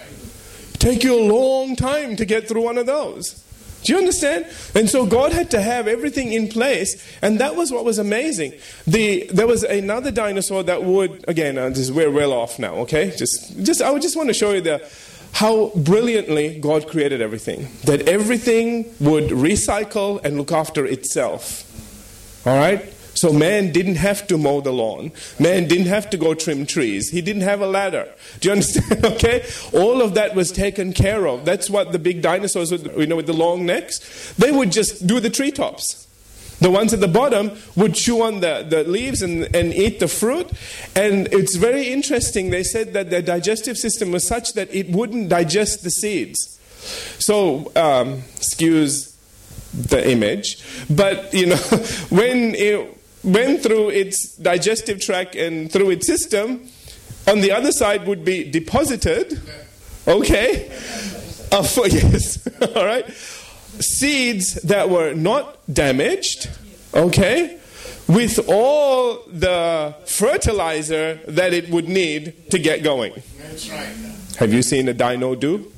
Take 0.73 1.03
you 1.03 1.17
a 1.17 1.23
long 1.23 1.77
time 1.77 2.17
to 2.17 2.25
get 2.25 2.49
through 2.49 2.63
one 2.63 2.77
of 2.77 2.85
those. 2.85 3.44
Do 3.85 3.93
you 3.93 3.99
understand? 3.99 4.47
And 4.73 4.89
so 4.89 5.05
God 5.05 5.31
had 5.31 5.51
to 5.51 5.61
have 5.61 5.87
everything 5.87 6.33
in 6.33 6.47
place, 6.47 7.01
and 7.21 7.39
that 7.39 7.55
was 7.55 7.71
what 7.71 7.85
was 7.85 7.99
amazing. 7.99 8.53
The, 8.87 9.29
there 9.31 9.47
was 9.47 9.63
another 9.63 10.11
dinosaur 10.11 10.63
that 10.63 10.83
would, 10.83 11.23
again, 11.27 11.57
uh, 11.57 11.69
this, 11.69 11.91
we're 11.91 12.11
well 12.11 12.33
off 12.33 12.57
now, 12.57 12.75
okay? 12.77 13.13
Just, 13.15 13.63
just, 13.63 13.81
I 13.81 13.97
just 13.99 14.17
want 14.17 14.29
to 14.29 14.33
show 14.33 14.53
you 14.53 14.61
the, 14.61 14.89
how 15.33 15.71
brilliantly 15.75 16.59
God 16.59 16.87
created 16.87 17.21
everything. 17.21 17.67
That 17.83 18.07
everything 18.07 18.85
would 18.99 19.25
recycle 19.25 20.23
and 20.23 20.37
look 20.37 20.51
after 20.51 20.85
itself. 20.85 21.63
All 22.47 22.57
right? 22.57 22.94
So 23.25 23.33
man 23.33 23.71
didn't 23.71 23.95
have 23.95 24.27
to 24.27 24.37
mow 24.37 24.61
the 24.61 24.71
lawn. 24.71 25.11
Man 25.39 25.67
didn't 25.67 25.87
have 25.87 26.11
to 26.11 26.17
go 26.17 26.35
trim 26.35 26.67
trees. 26.67 27.09
He 27.09 27.21
didn't 27.21 27.41
have 27.41 27.59
a 27.59 27.65
ladder. 27.65 28.07
Do 28.39 28.49
you 28.49 28.51
understand? 28.51 29.03
okay? 29.03 29.43
All 29.73 30.03
of 30.03 30.13
that 30.13 30.35
was 30.35 30.51
taken 30.51 30.93
care 30.93 31.27
of. 31.27 31.43
That's 31.43 31.67
what 31.67 31.91
the 31.91 31.97
big 31.97 32.21
dinosaurs, 32.21 32.71
with, 32.71 32.85
you 32.95 33.07
know, 33.07 33.15
with 33.15 33.25
the 33.25 33.33
long 33.33 33.65
necks, 33.65 34.31
they 34.35 34.51
would 34.51 34.71
just 34.71 35.07
do 35.07 35.19
the 35.19 35.31
treetops. 35.31 36.05
The 36.59 36.69
ones 36.69 36.93
at 36.93 36.99
the 36.99 37.07
bottom 37.07 37.57
would 37.75 37.95
chew 37.95 38.21
on 38.21 38.41
the, 38.41 38.63
the 38.69 38.83
leaves 38.83 39.23
and, 39.23 39.55
and 39.55 39.73
eat 39.73 39.99
the 39.99 40.07
fruit. 40.07 40.51
And 40.95 41.27
it's 41.31 41.55
very 41.55 41.87
interesting. 41.87 42.51
They 42.51 42.61
said 42.61 42.93
that 42.93 43.09
their 43.09 43.23
digestive 43.23 43.77
system 43.77 44.11
was 44.11 44.27
such 44.27 44.53
that 44.53 44.71
it 44.71 44.91
wouldn't 44.91 45.29
digest 45.29 45.81
the 45.81 45.89
seeds. 45.89 46.59
So, 47.17 47.71
um, 47.75 48.21
excuse 48.37 49.17
the 49.73 50.09
image, 50.09 50.63
but 50.89 51.33
you 51.33 51.47
know, 51.47 51.55
when 52.09 52.53
it 52.55 52.94
went 53.25 53.63
through 53.63 53.89
its 53.89 54.35
digestive 54.37 55.01
tract 55.01 55.35
and 55.35 55.71
through 55.71 55.89
its 55.89 56.07
system, 56.07 56.67
on 57.27 57.41
the 57.41 57.51
other 57.51 57.71
side 57.71 58.05
would 58.05 58.23
be 58.23 58.49
deposited, 58.49 59.41
okay? 60.07 60.69
Uh, 61.51 61.63
for, 61.63 61.87
yes, 61.87 62.47
all 62.75 62.85
right? 62.85 63.09
Seeds 63.79 64.53
that 64.63 64.89
were 64.89 65.13
not 65.13 65.57
damaged, 65.71 66.49
okay? 66.93 67.59
With 68.07 68.47
all 68.47 69.23
the 69.27 69.95
fertilizer 70.05 71.15
that 71.27 71.53
it 71.53 71.69
would 71.69 71.89
need 71.89 72.51
to 72.51 72.59
get 72.59 72.83
going. 72.83 73.13
Have 74.37 74.53
you 74.53 74.61
seen 74.61 74.87
a 74.87 74.93
dino 74.93 75.33
do? 75.33 75.71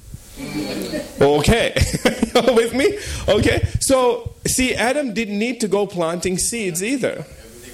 Okay. 1.21 1.73
with 2.53 2.73
me? 2.73 2.97
Okay. 3.27 3.67
So, 3.79 4.33
see, 4.45 4.75
Adam 4.75 5.13
didn't 5.13 5.39
need 5.39 5.61
to 5.61 5.67
go 5.67 5.87
planting 5.87 6.37
seeds 6.37 6.83
either. 6.83 7.25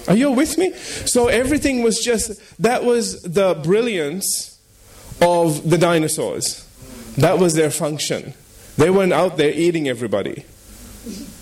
Are 0.08 0.16
you 0.16 0.32
with 0.32 0.58
me? 0.58 0.74
So 0.74 1.28
everything 1.28 1.82
was 1.82 2.04
just, 2.04 2.58
that 2.62 2.84
was 2.84 3.22
the 3.22 3.54
brilliance 3.64 4.60
of 5.22 5.70
the 5.70 5.78
dinosaurs. 5.78 6.68
That 7.18 7.40
was 7.40 7.54
their 7.54 7.72
function. 7.72 8.34
They 8.78 8.90
weren't 8.90 9.14
out 9.14 9.38
there 9.38 9.52
eating 9.52 9.88
everybody. 9.88 10.46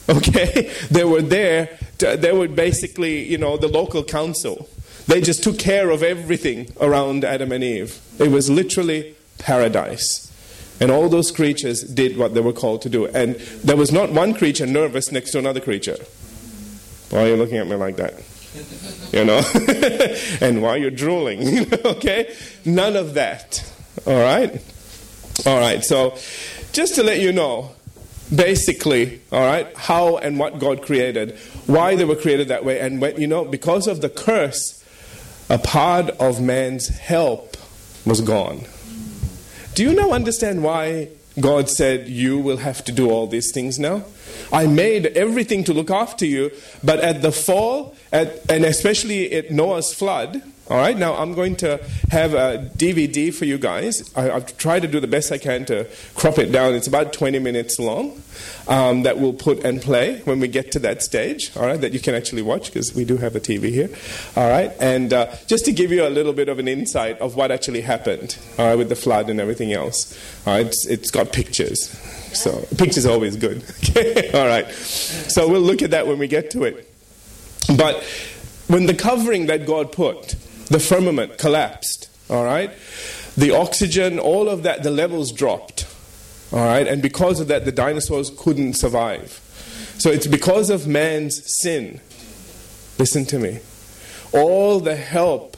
Okay? 0.10 0.72
They 0.92 1.06
were 1.06 1.22
there, 1.22 1.78
to, 2.00 2.18
they 2.18 2.34
were 2.34 2.48
basically, 2.48 3.24
you 3.24 3.38
know, 3.38 3.58
the 3.58 3.68
local 3.68 4.04
council. 4.04 4.68
They 5.08 5.22
just 5.22 5.44
took 5.44 5.58
care 5.58 5.90
of 5.90 6.04
everything 6.04 6.72
around 6.80 7.24
Adam 7.24 7.52
and 7.52 7.64
Eve. 7.64 8.00
It 8.20 8.30
was 8.30 8.50
literally 8.50 9.16
paradise. 9.40 10.28
And 10.80 10.92
all 10.92 11.10
those 11.10 11.32
creatures 11.32 11.84
did 11.84 12.18
what 12.18 12.34
they 12.34 12.42
were 12.42 12.54
called 12.54 12.82
to 12.84 12.90
do. 12.90 13.08
And 13.08 13.36
there 13.64 13.78
was 13.78 13.92
not 13.92 14.12
one 14.12 14.34
creature 14.34 14.66
nervous 14.66 15.12
next 15.12 15.32
to 15.32 15.40
another 15.40 15.60
creature. 15.60 15.98
Why 17.10 17.24
are 17.24 17.28
you 17.28 17.36
looking 17.36 17.58
at 17.58 17.68
me 17.68 17.76
like 17.76 17.98
that? 17.98 18.14
You 19.12 19.26
know, 19.26 19.42
and 20.42 20.62
while 20.62 20.78
you're 20.78 20.92
drooling, 20.92 21.74
okay? 21.86 22.36
None 22.66 22.96
of 22.96 23.14
that, 23.16 23.72
all 24.06 24.20
right? 24.20 24.62
All 25.46 25.60
right, 25.60 25.84
so 25.84 26.18
just 26.74 26.96
to 26.96 27.04
let 27.04 27.20
you 27.20 27.32
know, 27.32 27.72
basically, 28.34 29.22
all 29.32 29.46
right, 29.46 29.68
how 29.76 30.18
and 30.18 30.40
what 30.40 30.60
God 30.60 30.82
created, 30.82 31.38
why 31.66 31.96
they 31.96 32.06
were 32.06 32.16
created 32.16 32.48
that 32.50 32.64
way, 32.64 32.80
and 32.80 33.02
when, 33.02 33.20
you 33.20 33.28
know, 33.28 33.46
because 33.46 33.88
of 33.88 34.02
the 34.02 34.10
curse, 34.10 34.84
a 35.50 35.58
part 35.58 36.10
of 36.12 36.42
man's 36.42 36.88
help 36.88 37.58
was 38.06 38.22
gone. 38.22 38.62
Do 39.74 39.84
you 39.84 39.94
now 39.94 40.12
understand 40.12 40.64
why 40.64 41.10
God 41.40 41.70
said, 41.70 42.08
You 42.08 42.40
will 42.40 42.58
have 42.58 42.84
to 42.86 42.92
do 42.92 43.10
all 43.10 43.28
these 43.28 43.52
things 43.52 43.80
now? 43.80 44.04
I 44.52 44.68
made 44.68 45.08
everything 45.08 45.64
to 45.66 45.74
look 45.74 45.90
after 45.90 46.26
you, 46.26 46.52
but 46.84 47.00
at 47.00 47.22
the 47.22 47.32
fall, 47.32 47.96
at, 48.12 48.50
and 48.50 48.66
especially 48.66 49.32
at 49.34 49.52
Noah's 49.52 49.94
flood, 49.94 50.42
all 50.72 50.78
right, 50.78 50.98
now 50.98 51.16
I'm 51.16 51.34
going 51.34 51.58
to 51.58 51.84
have 52.12 52.34
a 52.34 52.72
DVD 52.78 53.34
for 53.34 53.44
you 53.44 53.58
guys. 53.58 54.10
I, 54.16 54.24
have 54.24 54.58
tried 54.58 54.84
to 54.84 54.88
do 54.88 55.02
the 55.02 55.08
best 55.08 55.30
I 55.30 55.38
can 55.38 55.66
to 55.66 55.86
crop 56.16 56.38
it 56.38 56.50
down. 56.50 56.76
It's 56.76 56.88
about 56.88 57.12
20 57.12 57.40
minutes 57.40 57.78
long 57.78 58.22
um, 58.70 59.04
that 59.04 59.20
we'll 59.20 59.34
put 59.34 59.66
and 59.66 59.82
play 59.82 60.22
when 60.22 60.40
we 60.40 60.48
get 60.48 60.72
to 60.72 60.80
that 60.80 61.04
stage, 61.04 61.52
all 61.58 61.66
right, 61.66 61.82
that 61.82 61.92
you 61.92 62.00
can 62.00 62.16
actually 62.16 62.42
watch 62.42 62.68
because 62.68 62.96
we 62.96 63.04
do 63.04 63.18
have 63.18 63.36
a 63.36 63.42
TV 63.42 63.70
here, 63.70 63.90
all 64.38 64.50
right, 64.50 64.72
and 64.80 65.12
uh, 65.12 65.36
just 65.48 65.66
to 65.66 65.74
give 65.74 65.92
you 65.92 66.08
a 66.08 66.10
little 66.10 66.32
bit 66.32 66.48
of 66.48 66.58
an 66.58 66.70
insight 66.70 67.20
of 67.20 67.36
what 67.36 67.52
actually 67.52 67.82
happened, 67.82 68.38
all 68.58 68.68
right, 68.68 68.78
with 68.78 68.88
the 68.88 68.96
flood 68.96 69.30
and 69.30 69.42
everything 69.42 69.74
else. 69.74 70.18
All 70.48 70.54
right, 70.54 70.68
it's, 70.68 70.88
it's 70.88 71.12
got 71.12 71.34
pictures. 71.34 71.90
So, 72.34 72.66
pictures 72.78 73.06
are 73.06 73.12
always 73.12 73.36
good. 73.36 73.64
Okay? 73.92 74.32
all 74.32 74.48
right. 74.48 74.72
So, 74.72 75.50
we'll 75.50 75.60
look 75.60 75.82
at 75.82 75.92
that 75.92 76.08
when 76.08 76.18
we 76.18 76.28
get 76.30 76.50
to 76.52 76.64
it. 76.64 76.91
But 77.68 78.04
when 78.68 78.86
the 78.86 78.94
covering 78.94 79.48
that 79.48 79.66
God 79.66 79.92
put, 79.92 80.36
the 80.68 80.80
firmament 80.80 81.38
collapsed, 81.38 82.10
all 82.30 82.44
right? 82.44 82.72
The 83.36 83.52
oxygen, 83.52 84.20
all 84.20 84.50
of 84.50 84.64
that, 84.64 84.84
the 84.84 84.92
levels 84.92 85.32
dropped, 85.32 85.88
all 86.52 86.66
right? 86.66 86.88
And 86.88 87.02
because 87.02 87.40
of 87.40 87.48
that, 87.48 87.66
the 87.66 87.72
dinosaurs 87.72 88.32
couldn't 88.38 88.74
survive. 88.74 89.40
So 89.98 90.10
it's 90.10 90.28
because 90.28 90.70
of 90.70 90.88
man's 90.88 91.42
sin. 91.62 92.02
Listen 92.98 93.26
to 93.26 93.40
me. 93.40 93.60
All 94.34 94.80
the 94.80 94.96
help, 94.96 95.58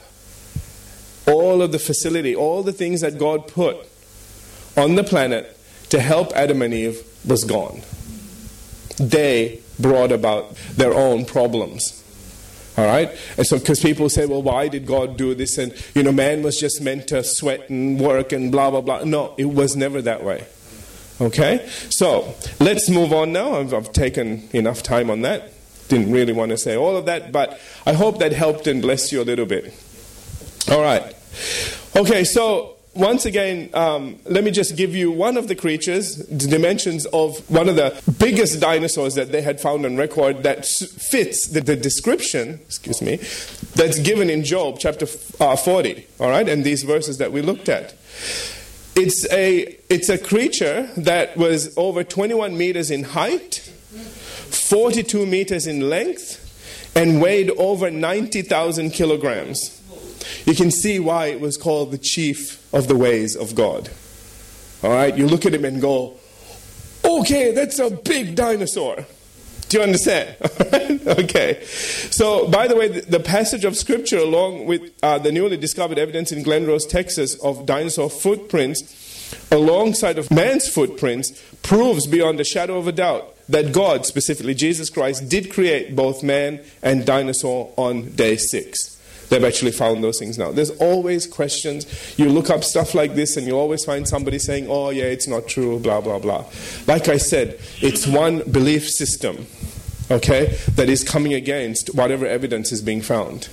all 1.26 1.62
of 1.62 1.72
the 1.72 1.78
facility, 1.78 2.34
all 2.34 2.62
the 2.62 2.72
things 2.72 3.00
that 3.00 3.18
God 3.18 3.48
put 3.48 3.76
on 4.76 4.96
the 4.96 5.04
planet 5.04 5.56
to 5.90 6.00
help 6.00 6.32
Adam 6.34 6.62
and 6.62 6.74
Eve 6.74 7.02
was 7.24 7.44
gone. 7.44 7.82
They 8.98 9.60
brought 9.78 10.12
about 10.12 10.54
their 10.76 10.94
own 10.94 11.24
problems. 11.24 12.00
All 12.76 12.86
right? 12.86 13.10
And 13.36 13.46
so, 13.46 13.58
because 13.58 13.80
people 13.80 14.08
say, 14.08 14.26
well, 14.26 14.42
why 14.42 14.68
did 14.68 14.84
God 14.84 15.16
do 15.16 15.34
this? 15.34 15.58
And, 15.58 15.72
you 15.94 16.02
know, 16.02 16.10
man 16.10 16.42
was 16.42 16.58
just 16.58 16.80
meant 16.80 17.08
to 17.08 17.22
sweat 17.22 17.70
and 17.70 18.00
work 18.00 18.32
and 18.32 18.50
blah, 18.50 18.70
blah, 18.70 18.80
blah. 18.80 19.04
No, 19.04 19.34
it 19.38 19.44
was 19.44 19.76
never 19.76 20.02
that 20.02 20.24
way. 20.24 20.44
Okay? 21.20 21.68
So, 21.88 22.34
let's 22.58 22.90
move 22.90 23.12
on 23.12 23.32
now. 23.32 23.60
I've, 23.60 23.72
I've 23.72 23.92
taken 23.92 24.48
enough 24.52 24.82
time 24.82 25.08
on 25.08 25.22
that. 25.22 25.52
Didn't 25.86 26.12
really 26.12 26.32
want 26.32 26.50
to 26.50 26.58
say 26.58 26.76
all 26.76 26.96
of 26.96 27.06
that, 27.06 27.30
but 27.30 27.60
I 27.86 27.92
hope 27.92 28.18
that 28.18 28.32
helped 28.32 28.66
and 28.66 28.82
blessed 28.82 29.12
you 29.12 29.22
a 29.22 29.24
little 29.24 29.46
bit. 29.46 29.72
All 30.70 30.80
right. 30.80 31.14
Okay, 31.94 32.24
so 32.24 32.73
once 32.94 33.26
again, 33.26 33.70
um, 33.74 34.18
let 34.24 34.44
me 34.44 34.50
just 34.50 34.76
give 34.76 34.94
you 34.94 35.10
one 35.10 35.36
of 35.36 35.48
the 35.48 35.54
creatures, 35.54 36.16
the 36.28 36.48
dimensions 36.48 37.06
of 37.06 37.38
one 37.50 37.68
of 37.68 37.76
the 37.76 38.00
biggest 38.18 38.60
dinosaurs 38.60 39.14
that 39.14 39.32
they 39.32 39.42
had 39.42 39.60
found 39.60 39.84
on 39.84 39.96
record 39.96 40.42
that 40.44 40.64
fits 40.64 41.48
the, 41.48 41.60
the 41.60 41.76
description, 41.76 42.60
excuse 42.66 43.02
me, 43.02 43.16
that's 43.74 43.98
given 43.98 44.30
in 44.30 44.44
Job 44.44 44.78
chapter 44.78 45.06
uh, 45.40 45.56
40, 45.56 46.06
all 46.20 46.30
right, 46.30 46.48
and 46.48 46.62
these 46.64 46.84
verses 46.84 47.18
that 47.18 47.32
we 47.32 47.42
looked 47.42 47.68
at. 47.68 47.94
It's 48.96 49.30
a, 49.32 49.76
it's 49.88 50.08
a 50.08 50.18
creature 50.18 50.88
that 50.96 51.36
was 51.36 51.76
over 51.76 52.04
21 52.04 52.56
meters 52.56 52.92
in 52.92 53.02
height, 53.02 53.56
42 53.56 55.26
meters 55.26 55.66
in 55.66 55.90
length, 55.90 56.40
and 56.96 57.20
weighed 57.20 57.50
over 57.50 57.90
90,000 57.90 58.90
kilograms. 58.90 59.80
You 60.46 60.54
can 60.54 60.70
see 60.70 60.98
why 60.98 61.26
it 61.26 61.40
was 61.40 61.56
called 61.56 61.90
the 61.90 61.98
chief 61.98 62.72
of 62.74 62.88
the 62.88 62.96
ways 62.96 63.36
of 63.36 63.54
God. 63.54 63.90
All 64.82 64.90
right, 64.90 65.16
you 65.16 65.26
look 65.26 65.46
at 65.46 65.54
him 65.54 65.64
and 65.64 65.80
go, 65.80 66.18
okay, 67.04 67.52
that's 67.52 67.78
a 67.78 67.90
big 67.90 68.34
dinosaur. 68.34 69.06
Do 69.68 69.78
you 69.78 69.82
understand? 69.82 70.36
okay. 71.06 71.64
So, 71.64 72.48
by 72.48 72.68
the 72.68 72.76
way, 72.76 72.88
the, 72.88 73.20
passage 73.20 73.64
of 73.64 73.76
scripture, 73.76 74.18
along 74.18 74.66
with 74.66 74.92
uh, 75.02 75.18
the 75.18 75.32
newly 75.32 75.56
discovered 75.56 75.98
evidence 75.98 76.32
in 76.32 76.42
Glen 76.42 76.66
Rose, 76.66 76.86
Texas, 76.86 77.34
of 77.42 77.66
dinosaur 77.66 78.10
footprints, 78.10 79.34
alongside 79.50 80.18
of 80.18 80.30
man's 80.30 80.68
footprints, 80.68 81.42
proves 81.62 82.06
beyond 82.06 82.38
a 82.40 82.44
shadow 82.44 82.76
of 82.78 82.86
a 82.86 82.92
doubt 82.92 83.34
that 83.48 83.72
God, 83.72 84.06
specifically 84.06 84.54
Jesus 84.54 84.90
Christ, 84.90 85.28
did 85.28 85.52
create 85.52 85.96
both 85.96 86.22
man 86.22 86.60
and 86.82 87.04
dinosaur 87.04 87.72
on 87.76 88.10
day 88.14 88.36
six. 88.36 88.93
They've 89.28 89.44
actually 89.44 89.72
found 89.72 90.04
those 90.04 90.18
things 90.18 90.38
now. 90.38 90.52
There's 90.52 90.70
always 90.70 91.26
questions. 91.26 91.86
You 92.18 92.28
look 92.28 92.50
up 92.50 92.64
stuff 92.64 92.94
like 92.94 93.14
this 93.14 93.36
and 93.36 93.46
you 93.46 93.58
always 93.58 93.84
find 93.84 94.06
somebody 94.06 94.38
saying, 94.38 94.66
oh, 94.68 94.90
yeah, 94.90 95.04
it's 95.04 95.26
not 95.26 95.48
true, 95.48 95.78
blah, 95.78 96.00
blah, 96.00 96.18
blah. 96.18 96.44
Like 96.86 97.08
I 97.08 97.16
said, 97.16 97.58
it's 97.80 98.06
one 98.06 98.42
belief 98.50 98.88
system, 98.88 99.46
okay, 100.10 100.56
that 100.74 100.88
is 100.88 101.02
coming 101.02 101.34
against 101.34 101.94
whatever 101.94 102.26
evidence 102.26 102.72
is 102.72 102.82
being 102.82 103.02
found. 103.02 103.48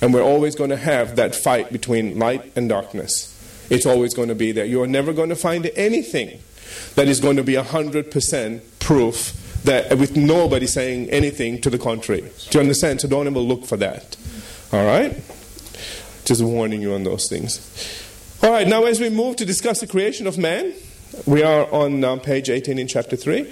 And 0.00 0.12
we're 0.12 0.22
always 0.22 0.54
going 0.54 0.70
to 0.70 0.76
have 0.76 1.16
that 1.16 1.34
fight 1.34 1.72
between 1.72 2.18
light 2.18 2.52
and 2.54 2.68
darkness. 2.68 3.32
It's 3.70 3.86
always 3.86 4.14
going 4.14 4.28
to 4.28 4.34
be 4.34 4.52
there. 4.52 4.64
You're 4.64 4.86
never 4.86 5.12
going 5.12 5.30
to 5.30 5.36
find 5.36 5.70
anything 5.74 6.38
that 6.94 7.08
is 7.08 7.20
going 7.20 7.36
to 7.36 7.42
be 7.42 7.54
100% 7.54 8.60
proof 8.78 9.42
that 9.64 9.98
with 9.98 10.16
nobody 10.16 10.66
saying 10.66 11.10
anything 11.10 11.60
to 11.60 11.70
the 11.70 11.78
contrary. 11.78 12.22
Do 12.50 12.58
you 12.58 12.60
understand? 12.60 13.00
So 13.00 13.08
don't 13.08 13.26
ever 13.26 13.38
look 13.38 13.64
for 13.64 13.76
that. 13.78 14.16
All 14.72 14.84
right? 14.84 15.22
Just 16.24 16.42
warning 16.42 16.82
you 16.82 16.94
on 16.94 17.04
those 17.04 17.28
things. 17.28 17.60
All 18.42 18.50
right, 18.50 18.66
now 18.66 18.84
as 18.84 19.00
we 19.00 19.08
move 19.08 19.36
to 19.36 19.46
discuss 19.46 19.80
the 19.80 19.86
creation 19.86 20.26
of 20.26 20.38
man, 20.38 20.74
we 21.24 21.42
are 21.42 21.70
on 21.72 22.02
um, 22.04 22.20
page 22.20 22.50
18 22.50 22.78
in 22.78 22.86
chapter 22.88 23.16
3. 23.16 23.44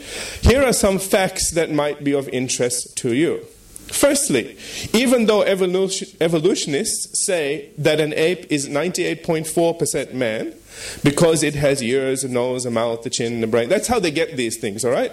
Here 0.42 0.62
are 0.62 0.72
some 0.72 0.98
facts 0.98 1.52
that 1.52 1.70
might 1.70 2.04
be 2.04 2.12
of 2.12 2.28
interest 2.28 2.96
to 2.98 3.14
you. 3.14 3.46
Firstly, 3.86 4.56
even 4.92 5.26
though 5.26 5.42
evolution, 5.42 6.08
evolutionists 6.20 7.24
say 7.24 7.70
that 7.78 8.00
an 8.00 8.12
ape 8.14 8.50
is 8.50 8.68
98.4% 8.68 10.12
man, 10.14 10.54
because 11.02 11.42
it 11.42 11.54
has 11.54 11.82
ears, 11.82 12.24
a 12.24 12.28
nose, 12.28 12.66
a 12.66 12.70
mouth, 12.70 13.04
a 13.06 13.10
chin, 13.10 13.42
a 13.42 13.46
brain. 13.46 13.68
That's 13.68 13.88
how 13.88 14.00
they 14.00 14.10
get 14.10 14.36
these 14.36 14.58
things, 14.58 14.84
all 14.84 14.90
right? 14.90 15.12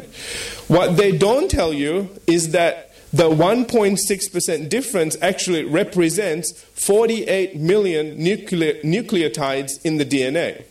What 0.67 0.97
they 0.97 1.15
don't 1.15 1.49
tell 1.49 1.73
you 1.73 2.09
is 2.27 2.51
that 2.51 2.90
the 3.13 3.29
1.6% 3.29 4.69
difference 4.69 5.17
actually 5.21 5.65
represents 5.65 6.51
48 6.73 7.57
million 7.57 8.17
nucleotides 8.17 9.85
in 9.85 9.97
the 9.97 10.05
DNA. 10.05 10.63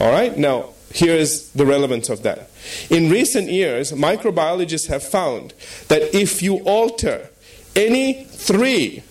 All 0.00 0.10
right? 0.10 0.36
Now, 0.36 0.70
here's 0.92 1.50
the 1.50 1.66
relevance 1.66 2.08
of 2.08 2.22
that. 2.22 2.50
In 2.88 3.10
recent 3.10 3.50
years, 3.50 3.92
microbiologists 3.92 4.88
have 4.88 5.02
found 5.02 5.52
that 5.88 6.14
if 6.14 6.42
you 6.42 6.58
alter 6.64 7.28
any 7.76 8.24
three, 8.24 9.02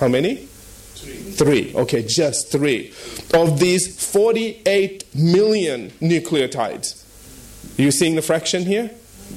how 0.00 0.08
many? 0.08 0.36
Three. 0.94 1.14
Three, 1.14 1.74
okay, 1.74 2.02
just 2.02 2.50
three, 2.50 2.92
of 3.34 3.60
these 3.60 4.12
48 4.12 5.14
million 5.14 5.90
nucleotides. 6.00 7.02
You 7.78 7.90
seeing 7.90 8.14
the 8.14 8.22
fraction 8.22 8.64
here? 8.64 8.90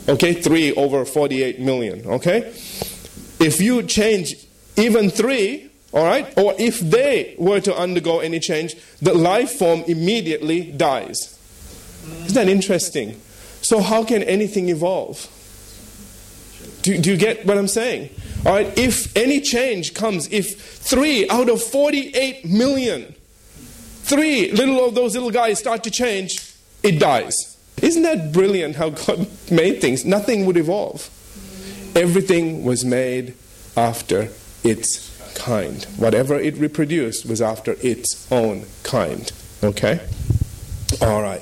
Okay, 0.08 0.34
3 0.34 0.74
over 0.74 1.06
48 1.06 1.60
million. 1.60 2.06
Okay? 2.06 2.54
If 3.40 3.62
you 3.62 3.84
change 3.84 4.36
even 4.78 5.10
3, 5.10 5.70
all 5.92 6.06
right, 6.06 6.38
or 6.38 6.56
if 6.58 6.80
they 6.80 7.36
were 7.38 7.60
to 7.62 7.76
undergo 7.76 8.20
any 8.20 8.40
change, 8.40 8.76
the 9.02 9.14
life 9.14 9.52
form 9.52 9.84
immediately 9.88 10.72
dies. 10.72 11.38
Isn't 12.26 12.34
that 12.34 12.48
interesting? 12.48 13.20
So, 13.62 13.82
how 13.82 14.04
can 14.04 14.24
anything 14.24 14.70
evolve? 14.70 15.28
Do, 16.82 16.98
do 16.98 17.12
you 17.12 17.18
get 17.18 17.46
what 17.46 17.58
I'm 17.58 17.68
saying? 17.68 18.10
All 18.46 18.54
right, 18.54 18.78
if 18.78 19.16
any 19.18 19.42
change 19.42 19.94
comes, 19.94 20.32
if 20.32 20.60
3 20.60 21.30
out 21.30 21.50
of 21.50 21.62
48 21.62 22.46
million, 22.46 23.16
three 24.10 24.52
little 24.52 24.84
of 24.84 24.96
those 24.96 25.14
little 25.14 25.30
guys 25.30 25.60
start 25.60 25.84
to 25.84 25.92
change, 25.92 26.54
it 26.82 27.00
dies. 27.00 27.49
Isn't 27.82 28.04
that 28.04 28.32
brilliant 28.32 28.76
how 28.76 28.90
God 28.90 29.28
made 29.52 29.82
things? 29.82 30.06
Nothing 30.06 30.46
would 30.46 30.58
evolve. 30.58 31.10
Everything 31.96 32.64
was 32.64 32.86
made 32.86 33.34
after 33.76 34.30
its 34.64 35.10
kind. 35.36 35.84
Whatever 35.98 36.36
it 36.36 36.56
reproduced 36.58 37.26
was 37.26 37.42
after 37.42 37.76
its 37.82 38.32
own 38.32 38.66
kind. 38.84 39.32
Okay? 39.64 40.00
All 41.02 41.22
right. 41.22 41.42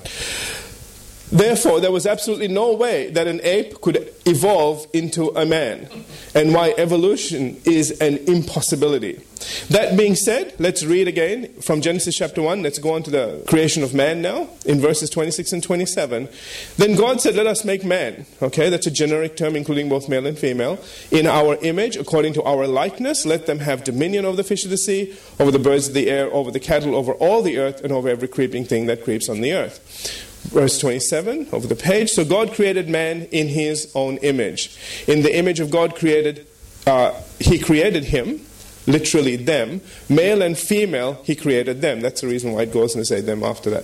Therefore, 1.31 1.81
there 1.81 1.91
was 1.91 2.05
absolutely 2.05 2.47
no 2.47 2.73
way 2.73 3.09
that 3.11 3.27
an 3.27 3.41
ape 3.43 3.81
could 3.81 4.13
evolve 4.25 4.87
into 4.93 5.29
a 5.29 5.45
man, 5.45 5.89
and 6.33 6.53
why 6.53 6.73
evolution 6.77 7.59
is 7.65 7.99
an 7.99 8.17
impossibility. 8.27 9.21
That 9.69 9.97
being 9.97 10.15
said, 10.15 10.55
let's 10.57 10.83
read 10.83 11.07
again 11.07 11.53
from 11.61 11.81
Genesis 11.81 12.15
chapter 12.15 12.41
1. 12.41 12.63
Let's 12.63 12.79
go 12.79 12.95
on 12.95 13.03
to 13.03 13.11
the 13.11 13.43
creation 13.47 13.83
of 13.83 13.93
man 13.93 14.21
now, 14.21 14.49
in 14.65 14.79
verses 14.79 15.09
26 15.09 15.53
and 15.53 15.63
27. 15.63 16.29
Then 16.77 16.95
God 16.95 17.21
said, 17.21 17.35
Let 17.35 17.47
us 17.47 17.63
make 17.63 17.83
man. 17.83 18.25
Okay, 18.41 18.69
that's 18.69 18.87
a 18.87 18.91
generic 18.91 19.37
term 19.37 19.55
including 19.55 19.89
both 19.89 20.09
male 20.09 20.25
and 20.25 20.37
female. 20.37 20.79
In 21.11 21.27
our 21.27 21.55
image, 21.61 21.97
according 21.97 22.33
to 22.33 22.43
our 22.43 22.67
likeness, 22.67 23.25
let 23.25 23.45
them 23.45 23.59
have 23.59 23.83
dominion 23.83 24.25
over 24.25 24.37
the 24.37 24.43
fish 24.43 24.63
of 24.63 24.71
the 24.71 24.77
sea, 24.77 25.15
over 25.39 25.51
the 25.51 25.59
birds 25.59 25.87
of 25.87 25.93
the 25.93 26.09
air, 26.09 26.31
over 26.33 26.51
the 26.51 26.59
cattle, 26.59 26.95
over 26.95 27.13
all 27.13 27.41
the 27.41 27.57
earth, 27.57 27.81
and 27.83 27.91
over 27.91 28.09
every 28.09 28.27
creeping 28.27 28.65
thing 28.65 28.85
that 28.87 29.03
creeps 29.03 29.29
on 29.29 29.41
the 29.41 29.53
earth 29.53 30.26
verse 30.47 30.79
27 30.79 31.49
over 31.51 31.67
the 31.67 31.75
page. 31.75 32.09
So 32.09 32.25
God 32.25 32.53
created 32.53 32.89
man 32.89 33.23
in 33.31 33.47
his 33.47 33.91
own 33.95 34.17
image. 34.17 34.77
In 35.07 35.23
the 35.23 35.35
image 35.35 35.59
of 35.59 35.69
God 35.69 35.95
created, 35.95 36.47
uh, 36.85 37.13
he 37.39 37.59
created 37.59 38.05
him, 38.05 38.41
literally 38.87 39.35
them. 39.35 39.81
Male 40.09 40.41
and 40.41 40.57
female, 40.57 41.21
he 41.23 41.35
created 41.35 41.81
them. 41.81 42.01
That's 42.01 42.21
the 42.21 42.27
reason 42.27 42.53
why 42.53 42.63
it 42.63 42.73
goes 42.73 42.95
and 42.95 43.05
say 43.05 43.21
them 43.21 43.43
after 43.43 43.69
that. 43.69 43.83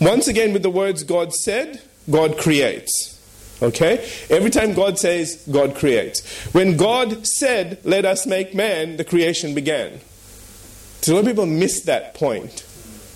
Once 0.00 0.28
again, 0.28 0.52
with 0.52 0.62
the 0.62 0.70
words 0.70 1.04
God 1.04 1.32
said, 1.32 1.80
God 2.10 2.38
creates. 2.38 3.10
Okay? 3.62 4.06
Every 4.30 4.50
time 4.50 4.74
God 4.74 4.98
says, 4.98 5.44
God 5.50 5.76
creates. 5.76 6.26
When 6.52 6.76
God 6.76 7.26
said, 7.26 7.78
let 7.84 8.04
us 8.04 8.26
make 8.26 8.54
man, 8.54 8.96
the 8.96 9.04
creation 9.04 9.54
began. 9.54 10.00
So 11.00 11.12
a 11.12 11.14
lot 11.14 11.20
of 11.20 11.26
people 11.26 11.46
miss 11.46 11.82
that 11.82 12.14
point. 12.14 12.66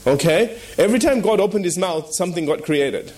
Okay? 0.09 0.59
Every 0.79 0.99
time 0.99 1.21
God 1.21 1.39
opened 1.39 1.65
his 1.65 1.77
mouth, 1.77 2.15
something 2.15 2.47
got 2.47 2.65
created. 2.65 3.13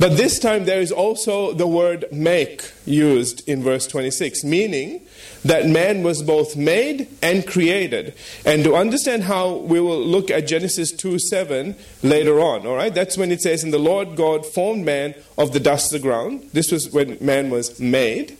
But 0.00 0.16
this 0.16 0.40
time 0.40 0.64
there 0.64 0.80
is 0.80 0.90
also 0.90 1.52
the 1.52 1.68
word 1.68 2.06
make 2.10 2.72
used 2.84 3.48
in 3.48 3.62
verse 3.62 3.86
26, 3.86 4.42
meaning 4.42 5.06
that 5.44 5.68
man 5.68 6.02
was 6.02 6.20
both 6.20 6.56
made 6.56 7.08
and 7.22 7.46
created. 7.46 8.14
And 8.44 8.64
to 8.64 8.74
understand 8.74 9.22
how, 9.22 9.54
we 9.54 9.80
will 9.80 10.00
look 10.00 10.32
at 10.32 10.48
Genesis 10.48 10.90
2 10.90 11.20
7 11.20 11.76
later 12.02 12.40
on. 12.40 12.66
All 12.66 12.74
right? 12.74 12.92
That's 12.92 13.16
when 13.16 13.30
it 13.30 13.40
says, 13.40 13.62
And 13.62 13.72
the 13.72 13.78
Lord 13.78 14.16
God 14.16 14.44
formed 14.44 14.84
man 14.84 15.14
of 15.38 15.52
the 15.52 15.60
dust 15.60 15.94
of 15.94 16.02
the 16.02 16.08
ground. 16.08 16.50
This 16.52 16.72
was 16.72 16.90
when 16.90 17.16
man 17.20 17.50
was 17.50 17.78
made, 17.78 18.36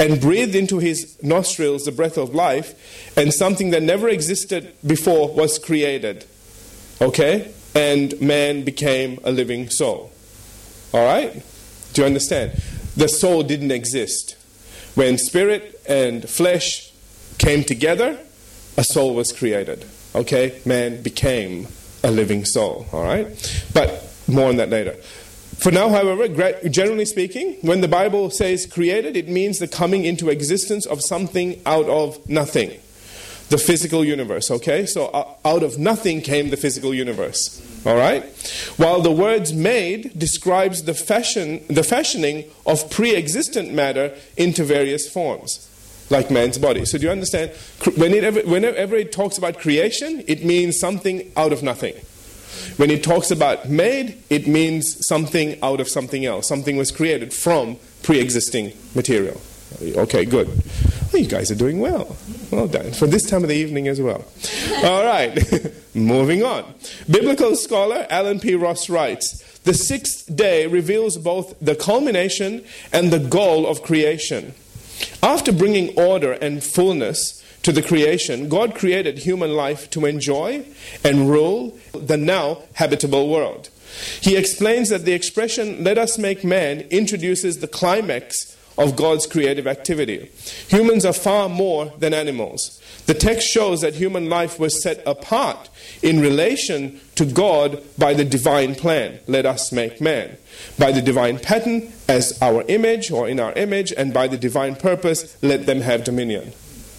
and 0.00 0.20
breathed 0.20 0.56
into 0.56 0.78
his 0.80 1.16
nostrils 1.22 1.84
the 1.84 1.92
breath 1.92 2.18
of 2.18 2.34
life, 2.34 3.14
and 3.16 3.32
something 3.32 3.70
that 3.70 3.82
never 3.82 4.08
existed 4.08 4.74
before 4.84 5.32
was 5.32 5.60
created. 5.60 6.26
Okay? 7.00 7.52
And 7.74 8.18
man 8.20 8.64
became 8.64 9.18
a 9.24 9.30
living 9.30 9.68
soul. 9.68 10.12
All 10.92 11.04
right? 11.04 11.42
Do 11.92 12.02
you 12.02 12.06
understand? 12.06 12.52
The 12.96 13.08
soul 13.08 13.42
didn't 13.42 13.70
exist. 13.70 14.36
When 14.94 15.18
spirit 15.18 15.80
and 15.86 16.28
flesh 16.28 16.92
came 17.38 17.64
together, 17.64 18.18
a 18.78 18.84
soul 18.84 19.14
was 19.14 19.32
created. 19.32 19.84
Okay? 20.14 20.60
Man 20.64 21.02
became 21.02 21.68
a 22.02 22.10
living 22.10 22.44
soul. 22.44 22.86
All 22.92 23.02
right? 23.02 23.26
But 23.74 24.10
more 24.26 24.48
on 24.48 24.56
that 24.56 24.70
later. 24.70 24.92
For 25.58 25.70
now, 25.70 25.88
however, 25.88 26.28
generally 26.68 27.06
speaking, 27.06 27.56
when 27.62 27.80
the 27.80 27.88
Bible 27.88 28.30
says 28.30 28.66
created, 28.66 29.16
it 29.16 29.28
means 29.28 29.58
the 29.58 29.68
coming 29.68 30.04
into 30.04 30.28
existence 30.28 30.86
of 30.86 31.00
something 31.02 31.60
out 31.64 31.86
of 31.86 32.28
nothing 32.28 32.78
the 33.48 33.58
physical 33.58 34.04
universe, 34.04 34.50
okay? 34.50 34.86
So 34.86 35.06
uh, 35.06 35.28
out 35.44 35.62
of 35.62 35.78
nothing 35.78 36.20
came 36.20 36.50
the 36.50 36.56
physical 36.56 36.92
universe. 36.92 37.62
All 37.86 37.96
right? 37.96 38.24
While 38.76 39.00
the 39.00 39.12
words 39.12 39.52
made 39.52 40.18
describes 40.18 40.82
the 40.82 40.94
fashion 40.94 41.64
the 41.68 41.84
fashioning 41.84 42.44
of 42.66 42.90
pre-existent 42.90 43.72
matter 43.72 44.12
into 44.36 44.64
various 44.64 45.08
forms. 45.08 45.70
like 46.08 46.30
man's 46.30 46.56
body. 46.58 46.84
So 46.84 46.98
do 46.98 47.04
you 47.06 47.10
understand? 47.10 47.50
Whenever, 47.96 48.40
whenever 48.42 48.94
it 48.94 49.10
talks 49.10 49.38
about 49.38 49.58
creation, 49.58 50.22
it 50.28 50.44
means 50.44 50.78
something 50.78 51.32
out 51.36 51.52
of 51.52 51.64
nothing. 51.64 51.94
When 52.76 52.90
it 52.90 53.02
talks 53.02 53.30
about 53.30 53.68
made, 53.68 54.22
it 54.30 54.46
means 54.46 55.06
something 55.06 55.58
out 55.62 55.80
of 55.80 55.88
something 55.88 56.24
else. 56.24 56.48
Something 56.48 56.76
was 56.76 56.90
created 56.90 57.32
from 57.32 57.78
pre 58.02 58.20
existing 58.20 58.72
material. 58.94 59.40
Okay, 59.82 60.24
good. 60.24 60.48
Well, 61.12 61.22
you 61.22 61.28
guys 61.28 61.50
are 61.50 61.56
doing 61.56 61.80
well. 61.80 62.16
Well 62.50 62.68
done. 62.68 62.92
For 62.92 63.06
this 63.06 63.28
time 63.28 63.42
of 63.42 63.48
the 63.48 63.56
evening 63.56 63.88
as 63.88 64.00
well. 64.00 64.24
All 64.84 65.04
right, 65.04 65.38
moving 65.94 66.42
on. 66.42 66.74
Biblical 67.10 67.56
scholar 67.56 68.06
Allen 68.10 68.40
P. 68.40 68.54
Ross 68.54 68.88
writes 68.88 69.42
The 69.60 69.74
sixth 69.74 70.34
day 70.34 70.66
reveals 70.66 71.18
both 71.18 71.54
the 71.60 71.74
culmination 71.74 72.64
and 72.92 73.12
the 73.12 73.18
goal 73.18 73.66
of 73.66 73.82
creation. 73.82 74.54
After 75.22 75.52
bringing 75.52 75.98
order 75.98 76.32
and 76.32 76.62
fullness 76.64 77.42
to 77.62 77.72
the 77.72 77.82
creation, 77.82 78.48
God 78.48 78.74
created 78.74 79.18
human 79.18 79.54
life 79.54 79.90
to 79.90 80.06
enjoy 80.06 80.64
and 81.04 81.28
rule 81.28 81.76
the 81.92 82.16
now 82.16 82.62
habitable 82.74 83.28
world. 83.28 83.68
He 84.20 84.36
explains 84.36 84.88
that 84.90 85.04
the 85.04 85.12
expression, 85.12 85.82
let 85.82 85.98
us 85.98 86.18
make 86.18 86.44
man, 86.44 86.80
introduces 86.90 87.58
the 87.58 87.68
climax 87.68 88.55
of 88.78 88.96
God's 88.96 89.26
creative 89.26 89.66
activity. 89.66 90.30
Humans 90.68 91.04
are 91.04 91.12
far 91.12 91.48
more 91.48 91.92
than 91.98 92.12
animals. 92.12 92.80
The 93.06 93.14
text 93.14 93.48
shows 93.48 93.80
that 93.80 93.94
human 93.94 94.28
life 94.28 94.58
was 94.58 94.82
set 94.82 95.02
apart 95.06 95.68
in 96.02 96.20
relation 96.20 97.00
to 97.14 97.24
God 97.24 97.82
by 97.96 98.14
the 98.14 98.24
divine 98.24 98.74
plan. 98.74 99.20
Let 99.26 99.46
us 99.46 99.72
make 99.72 100.00
man. 100.00 100.36
By 100.78 100.92
the 100.92 101.02
divine 101.02 101.38
pattern 101.38 101.92
as 102.08 102.40
our 102.42 102.62
image 102.68 103.10
or 103.10 103.28
in 103.28 103.40
our 103.40 103.52
image, 103.52 103.92
and 103.92 104.12
by 104.12 104.26
the 104.26 104.38
divine 104.38 104.74
purpose, 104.76 105.36
let 105.42 105.66
them 105.66 105.80
have 105.80 106.04
dominion. 106.04 106.52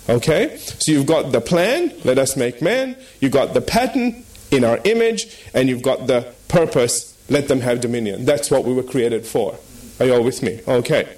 Okay? 0.09 0.57
So 0.57 0.91
you've 0.91 1.05
got 1.05 1.31
the 1.31 1.41
plan, 1.41 1.93
let 2.03 2.17
us 2.17 2.37
make 2.37 2.61
man. 2.61 2.95
You've 3.19 3.33
got 3.33 3.53
the 3.53 3.61
pattern 3.61 4.23
in 4.51 4.63
our 4.63 4.79
image, 4.85 5.43
and 5.53 5.67
you've 5.67 5.81
got 5.81 6.07
the 6.07 6.33
purpose, 6.47 7.17
let 7.29 7.49
them 7.49 7.59
have 7.59 7.81
dominion. 7.81 8.23
That's 8.25 8.49
what 8.49 8.63
we 8.63 8.73
were 8.73 8.83
created 8.83 9.25
for. 9.25 9.57
Are 9.99 10.05
you 10.05 10.13
all 10.13 10.23
with 10.23 10.41
me? 10.41 10.61
Okay. 10.67 11.16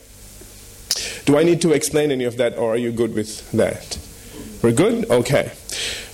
Do 1.26 1.38
I 1.38 1.44
need 1.44 1.62
to 1.62 1.74
explain 1.74 2.12
any 2.12 2.24
of 2.24 2.38
that, 2.38 2.58
or 2.58 2.74
are 2.74 2.78
you 2.78 2.92
good 2.92 3.14
with 3.14 3.50
that? 3.52 3.98
We're 4.62 4.72
good? 4.72 5.10
Okay. 5.10 5.52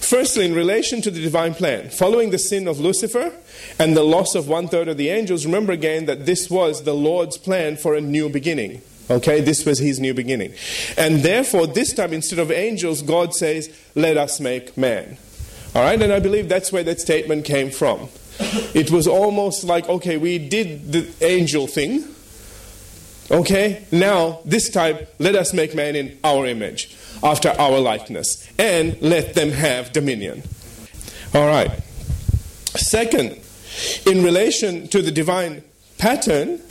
Firstly, 0.05 0.45
in 0.45 0.53
relation 0.53 1.01
to 1.01 1.09
the 1.09 1.21
divine 1.21 1.55
plan, 1.55 1.89
following 1.89 2.29
the 2.29 2.37
sin 2.37 2.67
of 2.67 2.79
Lucifer 2.79 3.33
and 3.79 3.97
the 3.97 4.03
loss 4.03 4.35
of 4.35 4.47
one 4.47 4.67
third 4.67 4.87
of 4.87 4.97
the 4.97 5.09
angels, 5.09 5.45
remember 5.45 5.73
again 5.73 6.05
that 6.05 6.27
this 6.27 6.49
was 6.49 6.83
the 6.83 6.93
Lord's 6.93 7.37
plan 7.37 7.75
for 7.75 7.95
a 7.95 8.01
new 8.01 8.29
beginning. 8.29 8.81
Okay, 9.09 9.41
this 9.41 9.65
was 9.65 9.79
his 9.79 9.99
new 9.99 10.13
beginning. 10.13 10.53
And 10.97 11.21
therefore, 11.21 11.67
this 11.67 11.93
time, 11.93 12.13
instead 12.13 12.39
of 12.39 12.51
angels, 12.51 13.01
God 13.01 13.33
says, 13.33 13.75
Let 13.95 14.17
us 14.17 14.39
make 14.39 14.77
man. 14.77 15.17
All 15.73 15.81
right, 15.81 16.01
and 16.01 16.13
I 16.13 16.19
believe 16.19 16.49
that's 16.49 16.71
where 16.71 16.83
that 16.83 16.99
statement 16.99 17.45
came 17.45 17.69
from. 17.69 18.09
It 18.73 18.91
was 18.91 19.07
almost 19.07 19.63
like, 19.63 19.87
okay, 19.89 20.17
we 20.17 20.37
did 20.37 20.91
the 20.91 21.07
angel 21.21 21.67
thing. 21.67 22.14
Okay, 23.31 23.83
now, 23.91 24.39
this 24.45 24.69
time, 24.69 24.99
let 25.17 25.35
us 25.35 25.53
make 25.53 25.73
man 25.73 25.95
in 25.95 26.17
our 26.23 26.45
image 26.45 26.95
after 27.23 27.49
our 27.49 27.79
likeness, 27.79 28.47
and 28.59 29.01
let 29.01 29.33
them 29.33 29.49
have 29.49 29.91
dominion. 29.93 30.43
All 31.33 31.47
right. 31.47 31.71
Second, 32.75 33.39
in 34.05 34.23
relation 34.23 34.87
to 34.89 35.01
the 35.01 35.11
divine 35.11 35.63
pattern, 35.97 36.61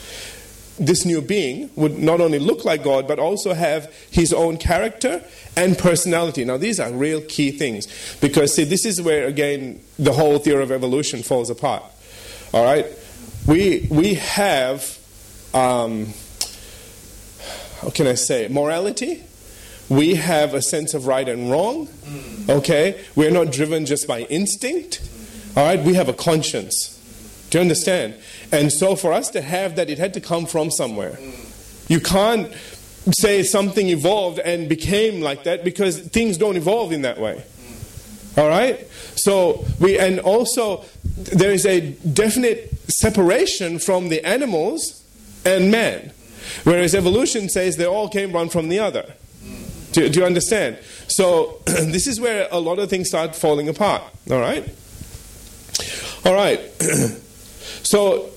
this 0.78 1.04
new 1.04 1.20
being 1.20 1.70
would 1.76 1.98
not 1.98 2.20
only 2.20 2.38
look 2.38 2.64
like 2.64 2.84
God, 2.84 3.08
but 3.08 3.18
also 3.18 3.52
have 3.52 3.92
his 4.10 4.32
own 4.32 4.56
character 4.56 5.22
and 5.56 5.76
personality. 5.78 6.44
Now, 6.44 6.56
these 6.56 6.78
are 6.80 6.92
real 6.92 7.20
key 7.20 7.50
things 7.50 7.88
because, 8.20 8.54
see, 8.54 8.64
this 8.64 8.84
is 8.84 9.00
where, 9.00 9.26
again, 9.26 9.80
the 9.98 10.12
whole 10.12 10.38
theory 10.38 10.62
of 10.62 10.72
evolution 10.72 11.22
falls 11.22 11.50
apart. 11.50 11.82
All 12.52 12.64
right? 12.64 12.86
We, 13.46 13.86
we 13.90 14.14
have, 14.14 14.98
um, 15.52 16.12
how 17.84 17.90
can 17.90 18.06
I 18.06 18.14
say, 18.14 18.48
morality 18.48 19.22
we 19.88 20.14
have 20.14 20.54
a 20.54 20.62
sense 20.62 20.94
of 20.94 21.06
right 21.06 21.28
and 21.28 21.50
wrong. 21.50 21.88
Okay? 22.48 23.00
We're 23.14 23.30
not 23.30 23.52
driven 23.52 23.86
just 23.86 24.06
by 24.06 24.22
instinct. 24.22 25.02
All 25.56 25.64
right? 25.64 25.80
We 25.80 25.94
have 25.94 26.08
a 26.08 26.12
conscience. 26.12 26.90
Do 27.50 27.58
you 27.58 27.62
understand? 27.62 28.14
And 28.50 28.72
so 28.72 28.96
for 28.96 29.12
us 29.12 29.30
to 29.30 29.42
have 29.42 29.76
that, 29.76 29.90
it 29.90 29.98
had 29.98 30.14
to 30.14 30.20
come 30.20 30.46
from 30.46 30.70
somewhere. 30.70 31.18
You 31.88 32.00
can't 32.00 32.52
say 33.18 33.42
something 33.42 33.88
evolved 33.88 34.38
and 34.38 34.68
became 34.68 35.20
like 35.20 35.44
that 35.44 35.64
because 35.64 36.00
things 36.00 36.38
don't 36.38 36.56
evolve 36.56 36.92
in 36.92 37.02
that 37.02 37.18
way. 37.18 37.44
All 38.36 38.48
right? 38.48 38.88
So 39.16 39.64
we, 39.80 39.98
and 39.98 40.18
also 40.20 40.84
there 41.16 41.52
is 41.52 41.66
a 41.66 41.92
definite 41.92 42.72
separation 42.88 43.78
from 43.78 44.08
the 44.08 44.26
animals 44.26 45.04
and 45.44 45.70
man. 45.70 46.12
Whereas 46.64 46.94
evolution 46.94 47.48
says 47.48 47.76
they 47.76 47.86
all 47.86 48.08
came 48.08 48.32
one 48.32 48.48
from 48.48 48.68
the 48.68 48.78
other. 48.78 49.14
Do, 49.92 50.08
do 50.08 50.20
you 50.20 50.26
understand? 50.26 50.78
So 51.06 51.60
this 51.66 52.06
is 52.06 52.20
where 52.20 52.48
a 52.50 52.58
lot 52.58 52.78
of 52.78 52.90
things 52.90 53.08
start 53.08 53.36
falling 53.36 53.68
apart. 53.68 54.02
All 54.30 54.40
right? 54.40 54.68
All 56.24 56.34
right. 56.34 56.58
so 57.82 58.30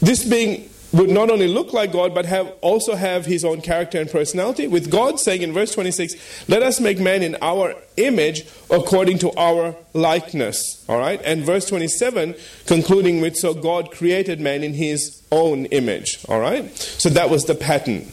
this 0.00 0.24
being 0.24 0.68
would 0.96 1.10
not 1.10 1.30
only 1.30 1.46
look 1.46 1.72
like 1.72 1.92
God, 1.92 2.14
but 2.14 2.24
have 2.26 2.52
also 2.60 2.94
have 2.94 3.26
his 3.26 3.44
own 3.44 3.60
character 3.60 4.00
and 4.00 4.10
personality. 4.10 4.66
With 4.66 4.90
God 4.90 5.20
saying 5.20 5.42
in 5.42 5.52
verse 5.52 5.72
26, 5.72 6.48
let 6.48 6.62
us 6.62 6.80
make 6.80 6.98
man 6.98 7.22
in 7.22 7.36
our 7.42 7.74
image 7.96 8.46
according 8.70 9.18
to 9.18 9.32
our 9.36 9.76
likeness. 9.92 10.84
All 10.88 10.98
right? 10.98 11.20
And 11.24 11.44
verse 11.44 11.66
27 11.66 12.34
concluding 12.66 13.20
with, 13.20 13.36
so 13.36 13.54
God 13.54 13.90
created 13.90 14.40
man 14.40 14.62
in 14.62 14.74
his 14.74 15.22
own 15.30 15.66
image. 15.66 16.24
All 16.28 16.40
right? 16.40 16.74
So 16.76 17.08
that 17.10 17.30
was 17.30 17.44
the 17.44 17.54
pattern. 17.54 18.06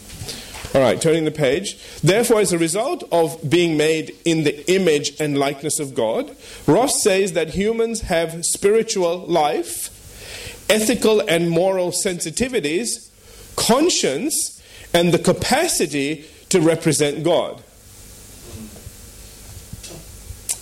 All 0.74 0.80
right, 0.80 1.00
turning 1.00 1.24
the 1.24 1.30
page. 1.30 1.78
Therefore, 2.00 2.40
as 2.40 2.52
a 2.52 2.58
result 2.58 3.04
of 3.12 3.38
being 3.48 3.76
made 3.76 4.12
in 4.24 4.42
the 4.42 4.68
image 4.68 5.12
and 5.20 5.38
likeness 5.38 5.78
of 5.78 5.94
God, 5.94 6.34
Ross 6.66 7.00
says 7.00 7.34
that 7.34 7.50
humans 7.50 8.00
have 8.00 8.44
spiritual 8.44 9.18
life, 9.18 9.93
ethical 10.68 11.20
and 11.20 11.50
moral 11.50 11.90
sensitivities, 11.90 13.10
conscience, 13.56 14.62
and 14.92 15.12
the 15.12 15.18
capacity 15.18 16.24
to 16.50 16.60
represent 16.60 17.24
God. 17.24 17.62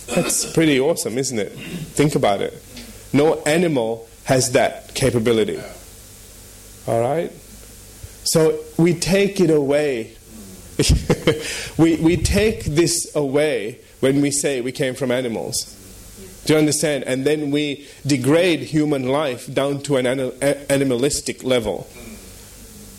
That's 0.07 0.51
pretty 0.51 0.79
awesome, 0.79 1.17
isn't 1.17 1.39
it? 1.39 1.51
Think 1.51 2.15
about 2.15 2.41
it. 2.41 2.53
No 3.13 3.41
animal 3.43 4.07
has 4.25 4.51
that 4.51 4.93
capability. 4.95 5.59
All 6.87 6.99
right? 7.01 7.31
So 8.23 8.59
we 8.77 8.93
take 8.93 9.39
it 9.39 9.49
away. 9.49 10.15
we, 11.77 11.97
we 11.97 12.17
take 12.17 12.63
this 12.65 13.15
away 13.15 13.79
when 13.99 14.21
we 14.21 14.31
say 14.31 14.61
we 14.61 14.71
came 14.71 14.95
from 14.95 15.11
animals. 15.11 15.79
Do 16.45 16.53
you 16.53 16.59
understand? 16.59 17.03
And 17.05 17.25
then 17.25 17.51
we 17.51 17.87
degrade 18.05 18.59
human 18.61 19.07
life 19.07 19.51
down 19.53 19.81
to 19.83 19.97
an 19.97 20.07
animalistic 20.69 21.43
level. 21.43 21.87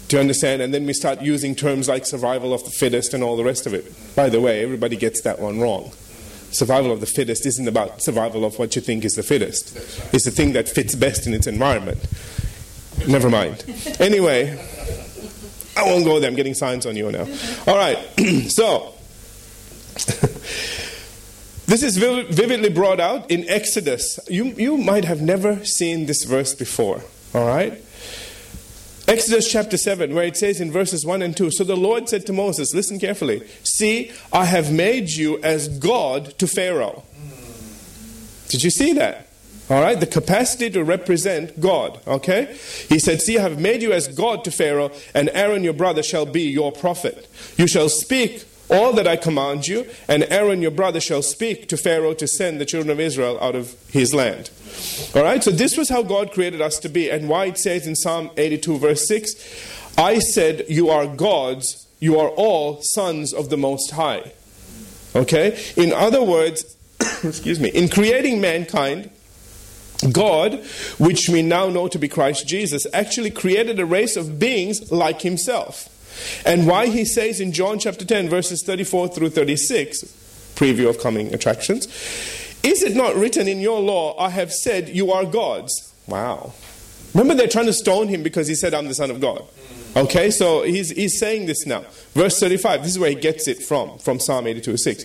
Do 0.08 0.16
you 0.16 0.20
understand? 0.20 0.62
And 0.62 0.72
then 0.72 0.86
we 0.86 0.92
start 0.92 1.22
using 1.22 1.54
terms 1.54 1.88
like 1.88 2.06
survival 2.06 2.54
of 2.54 2.64
the 2.64 2.70
fittest 2.70 3.14
and 3.14 3.22
all 3.22 3.36
the 3.36 3.44
rest 3.44 3.66
of 3.66 3.74
it. 3.74 3.92
By 4.14 4.28
the 4.28 4.40
way, 4.40 4.62
everybody 4.62 4.96
gets 4.96 5.22
that 5.22 5.40
one 5.40 5.60
wrong. 5.60 5.92
Survival 6.50 6.92
of 6.92 7.00
the 7.00 7.06
fittest 7.06 7.46
isn't 7.46 7.66
about 7.66 8.02
survival 8.02 8.44
of 8.44 8.58
what 8.58 8.76
you 8.76 8.82
think 8.82 9.04
is 9.04 9.14
the 9.14 9.22
fittest, 9.22 9.76
it's 10.14 10.24
the 10.24 10.30
thing 10.30 10.52
that 10.52 10.68
fits 10.68 10.94
best 10.94 11.26
in 11.26 11.34
its 11.34 11.46
environment. 11.46 11.98
Never 13.08 13.28
mind. 13.28 13.64
Anyway. 13.98 14.58
I 15.76 15.82
won't 15.84 16.04
go 16.04 16.20
there. 16.20 16.30
I'm 16.30 16.36
getting 16.36 16.54
signs 16.54 16.86
on 16.86 16.96
you 16.96 17.10
now. 17.10 17.26
All 17.66 17.76
right. 17.76 17.98
so, 18.48 18.94
this 21.66 21.82
is 21.82 21.96
vividly 21.96 22.68
brought 22.68 23.00
out 23.00 23.30
in 23.30 23.48
Exodus. 23.48 24.18
You, 24.28 24.46
you 24.46 24.76
might 24.76 25.04
have 25.04 25.22
never 25.22 25.64
seen 25.64 26.06
this 26.06 26.24
verse 26.24 26.54
before. 26.54 27.02
All 27.34 27.46
right? 27.46 27.82
Exodus 29.06 29.50
chapter 29.50 29.76
7, 29.76 30.14
where 30.14 30.24
it 30.24 30.36
says 30.36 30.60
in 30.60 30.72
verses 30.72 31.04
1 31.04 31.20
and 31.20 31.36
2 31.36 31.50
So 31.50 31.64
the 31.64 31.76
Lord 31.76 32.08
said 32.08 32.24
to 32.26 32.32
Moses, 32.32 32.74
Listen 32.74 32.98
carefully, 32.98 33.46
see, 33.62 34.10
I 34.32 34.46
have 34.46 34.72
made 34.72 35.10
you 35.10 35.38
as 35.42 35.68
God 35.68 36.38
to 36.38 36.46
Pharaoh. 36.46 37.02
Did 38.48 38.62
you 38.62 38.70
see 38.70 38.92
that? 38.94 39.28
All 39.70 39.80
right, 39.80 39.98
the 39.98 40.06
capacity 40.06 40.68
to 40.70 40.84
represent 40.84 41.58
God. 41.60 41.98
Okay? 42.06 42.56
He 42.88 42.98
said, 42.98 43.22
See, 43.22 43.38
I 43.38 43.42
have 43.42 43.58
made 43.58 43.82
you 43.82 43.92
as 43.92 44.08
God 44.08 44.44
to 44.44 44.50
Pharaoh, 44.50 44.90
and 45.14 45.30
Aaron 45.32 45.64
your 45.64 45.72
brother 45.72 46.02
shall 46.02 46.26
be 46.26 46.42
your 46.42 46.72
prophet. 46.72 47.28
You 47.56 47.66
shall 47.66 47.88
speak 47.88 48.44
all 48.70 48.92
that 48.94 49.06
I 49.06 49.16
command 49.16 49.68
you, 49.68 49.86
and 50.08 50.24
Aaron 50.30 50.62
your 50.62 50.70
brother 50.70 51.00
shall 51.00 51.22
speak 51.22 51.68
to 51.68 51.76
Pharaoh 51.76 52.14
to 52.14 52.26
send 52.26 52.60
the 52.60 52.64
children 52.64 52.90
of 52.90 53.00
Israel 53.00 53.38
out 53.40 53.54
of 53.54 53.74
his 53.90 54.14
land. 54.14 54.50
All 55.14 55.22
right, 55.22 55.42
so 55.42 55.50
this 55.50 55.76
was 55.76 55.88
how 55.88 56.02
God 56.02 56.32
created 56.32 56.60
us 56.60 56.78
to 56.80 56.88
be, 56.88 57.10
and 57.10 57.28
why 57.28 57.46
it 57.46 57.58
says 57.58 57.86
in 57.86 57.94
Psalm 57.94 58.30
82, 58.36 58.78
verse 58.78 59.06
6, 59.06 59.94
I 59.98 60.18
said, 60.18 60.64
You 60.68 60.90
are 60.90 61.06
gods, 61.06 61.86
you 62.00 62.18
are 62.18 62.28
all 62.30 62.80
sons 62.82 63.32
of 63.32 63.50
the 63.50 63.56
Most 63.56 63.92
High. 63.92 64.32
Okay? 65.14 65.58
In 65.76 65.92
other 65.92 66.22
words, 66.22 66.76
excuse 67.24 67.60
me, 67.60 67.68
in 67.70 67.88
creating 67.88 68.40
mankind, 68.40 69.10
God, 70.12 70.64
which 70.98 71.28
we 71.28 71.42
now 71.42 71.68
know 71.68 71.88
to 71.88 71.98
be 71.98 72.08
Christ 72.08 72.48
Jesus, 72.48 72.86
actually 72.92 73.30
created 73.30 73.78
a 73.78 73.86
race 73.86 74.16
of 74.16 74.38
beings 74.38 74.90
like 74.90 75.22
himself. 75.22 75.88
And 76.44 76.66
why 76.66 76.86
he 76.86 77.04
says 77.04 77.40
in 77.40 77.52
John 77.52 77.78
chapter 77.78 78.04
10, 78.04 78.28
verses 78.28 78.62
34 78.62 79.08
through 79.08 79.30
36, 79.30 80.02
preview 80.54 80.88
of 80.88 80.98
coming 80.98 81.34
attractions, 81.34 81.86
is 82.62 82.82
it 82.82 82.96
not 82.96 83.14
written 83.14 83.46
in 83.46 83.60
your 83.60 83.80
law, 83.80 84.18
I 84.18 84.30
have 84.30 84.52
said 84.52 84.88
you 84.88 85.12
are 85.12 85.24
gods? 85.24 85.92
Wow. 86.06 86.52
Remember, 87.12 87.34
they're 87.34 87.48
trying 87.48 87.66
to 87.66 87.72
stone 87.72 88.08
him 88.08 88.22
because 88.22 88.48
he 88.48 88.54
said, 88.54 88.74
I'm 88.74 88.88
the 88.88 88.94
Son 88.94 89.10
of 89.10 89.20
God. 89.20 89.44
Okay, 89.96 90.30
so 90.30 90.62
he's, 90.62 90.90
he's 90.90 91.18
saying 91.18 91.46
this 91.46 91.66
now. 91.66 91.84
Verse 92.14 92.40
35, 92.40 92.82
this 92.82 92.92
is 92.92 92.98
where 92.98 93.10
he 93.10 93.16
gets 93.16 93.46
it 93.46 93.62
from, 93.62 93.98
from 93.98 94.18
Psalm 94.18 94.46
82 94.46 94.76
6. 94.76 95.04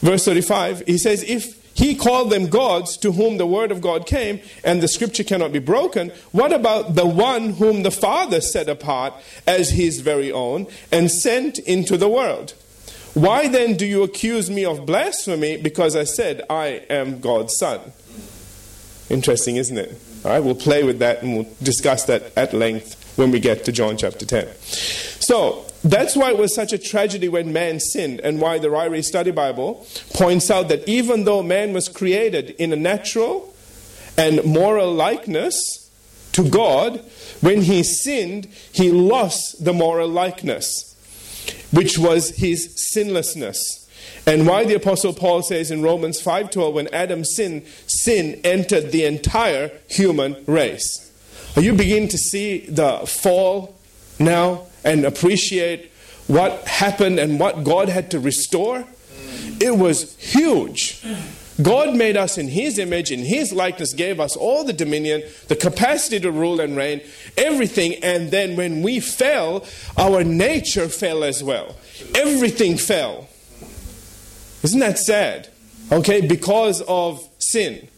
Verse 0.00 0.24
35, 0.24 0.82
he 0.86 0.98
says, 0.98 1.22
If 1.22 1.57
he 1.78 1.94
called 1.94 2.30
them 2.30 2.48
gods 2.48 2.96
to 2.96 3.12
whom 3.12 3.38
the 3.38 3.46
word 3.46 3.70
of 3.70 3.80
God 3.80 4.04
came, 4.04 4.40
and 4.64 4.82
the 4.82 4.88
scripture 4.88 5.22
cannot 5.22 5.52
be 5.52 5.60
broken. 5.60 6.10
What 6.32 6.52
about 6.52 6.96
the 6.96 7.06
one 7.06 7.50
whom 7.50 7.84
the 7.84 7.92
Father 7.92 8.40
set 8.40 8.68
apart 8.68 9.14
as 9.46 9.70
his 9.70 10.00
very 10.00 10.32
own 10.32 10.66
and 10.90 11.08
sent 11.08 11.60
into 11.60 11.96
the 11.96 12.08
world? 12.08 12.54
Why 13.14 13.46
then 13.46 13.76
do 13.76 13.86
you 13.86 14.02
accuse 14.02 14.50
me 14.50 14.64
of 14.64 14.86
blasphemy 14.86 15.56
because 15.56 15.94
I 15.94 16.02
said 16.02 16.42
I 16.50 16.82
am 16.90 17.20
God's 17.20 17.56
son? 17.56 17.92
Interesting, 19.08 19.54
isn't 19.54 19.78
it? 19.78 20.00
All 20.24 20.32
right, 20.32 20.40
we'll 20.40 20.56
play 20.56 20.82
with 20.82 20.98
that 20.98 21.22
and 21.22 21.36
we'll 21.36 21.48
discuss 21.62 22.06
that 22.06 22.32
at 22.36 22.52
length 22.52 23.16
when 23.16 23.30
we 23.30 23.38
get 23.38 23.64
to 23.66 23.72
John 23.72 23.96
chapter 23.96 24.26
10. 24.26 24.48
So, 24.56 25.64
that's 25.90 26.16
why 26.16 26.30
it 26.30 26.38
was 26.38 26.54
such 26.54 26.72
a 26.72 26.78
tragedy 26.78 27.28
when 27.28 27.52
man 27.52 27.80
sinned, 27.80 28.20
and 28.20 28.40
why 28.40 28.58
the 28.58 28.68
Ryrie 28.68 29.04
Study 29.04 29.30
Bible 29.30 29.86
points 30.14 30.50
out 30.50 30.68
that 30.68 30.88
even 30.88 31.24
though 31.24 31.42
man 31.42 31.72
was 31.72 31.88
created 31.88 32.50
in 32.58 32.72
a 32.72 32.76
natural 32.76 33.54
and 34.16 34.44
moral 34.44 34.92
likeness 34.92 35.90
to 36.32 36.48
God, 36.48 37.04
when 37.40 37.62
he 37.62 37.82
sinned, 37.82 38.48
he 38.72 38.90
lost 38.90 39.64
the 39.64 39.72
moral 39.72 40.08
likeness, 40.08 40.96
which 41.70 41.98
was 41.98 42.30
his 42.36 42.90
sinlessness. 42.92 43.86
And 44.26 44.46
why 44.46 44.64
the 44.64 44.74
apostle 44.74 45.12
Paul 45.12 45.42
says 45.42 45.70
in 45.70 45.82
Romans 45.82 46.20
5:12 46.20 46.74
when 46.74 46.88
Adam 46.94 47.24
sinned, 47.24 47.62
sin 47.86 48.40
entered 48.44 48.92
the 48.92 49.04
entire 49.04 49.70
human 49.88 50.36
race. 50.46 51.10
Are 51.56 51.62
you 51.62 51.72
beginning 51.72 52.08
to 52.10 52.18
see 52.18 52.66
the 52.68 52.98
fall 53.06 53.74
now 54.18 54.67
and 54.84 55.04
appreciate 55.04 55.90
what 56.26 56.66
happened 56.66 57.18
and 57.18 57.40
what 57.40 57.64
God 57.64 57.88
had 57.88 58.10
to 58.12 58.20
restore, 58.20 58.84
it 59.60 59.76
was 59.76 60.16
huge. 60.18 61.02
God 61.60 61.96
made 61.96 62.16
us 62.16 62.38
in 62.38 62.48
His 62.48 62.78
image, 62.78 63.10
in 63.10 63.24
His 63.24 63.52
likeness, 63.52 63.92
gave 63.92 64.20
us 64.20 64.36
all 64.36 64.62
the 64.62 64.72
dominion, 64.72 65.22
the 65.48 65.56
capacity 65.56 66.20
to 66.20 66.30
rule 66.30 66.60
and 66.60 66.76
reign, 66.76 67.00
everything. 67.36 67.94
And 68.04 68.30
then 68.30 68.56
when 68.56 68.82
we 68.82 69.00
fell, 69.00 69.64
our 69.96 70.22
nature 70.22 70.88
fell 70.88 71.24
as 71.24 71.42
well. 71.42 71.74
Everything 72.14 72.76
fell. 72.76 73.28
Isn't 74.62 74.80
that 74.80 74.98
sad? 74.98 75.48
Okay, 75.90 76.20
because 76.20 76.82
of 76.82 77.26
sin, 77.38 77.88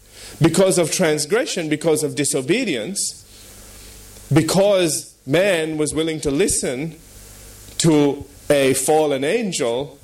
because 0.41 0.79
of 0.79 0.91
transgression, 0.91 1.69
because 1.69 2.03
of 2.03 2.15
disobedience, 2.15 3.17
because 4.33 5.10
man 5.31 5.79
was 5.79 5.95
willing 5.95 6.21
to 6.21 6.31
listen 6.31 6.97
to 7.79 8.25
a 8.51 8.75
fallen 8.75 9.25
angel 9.25 9.99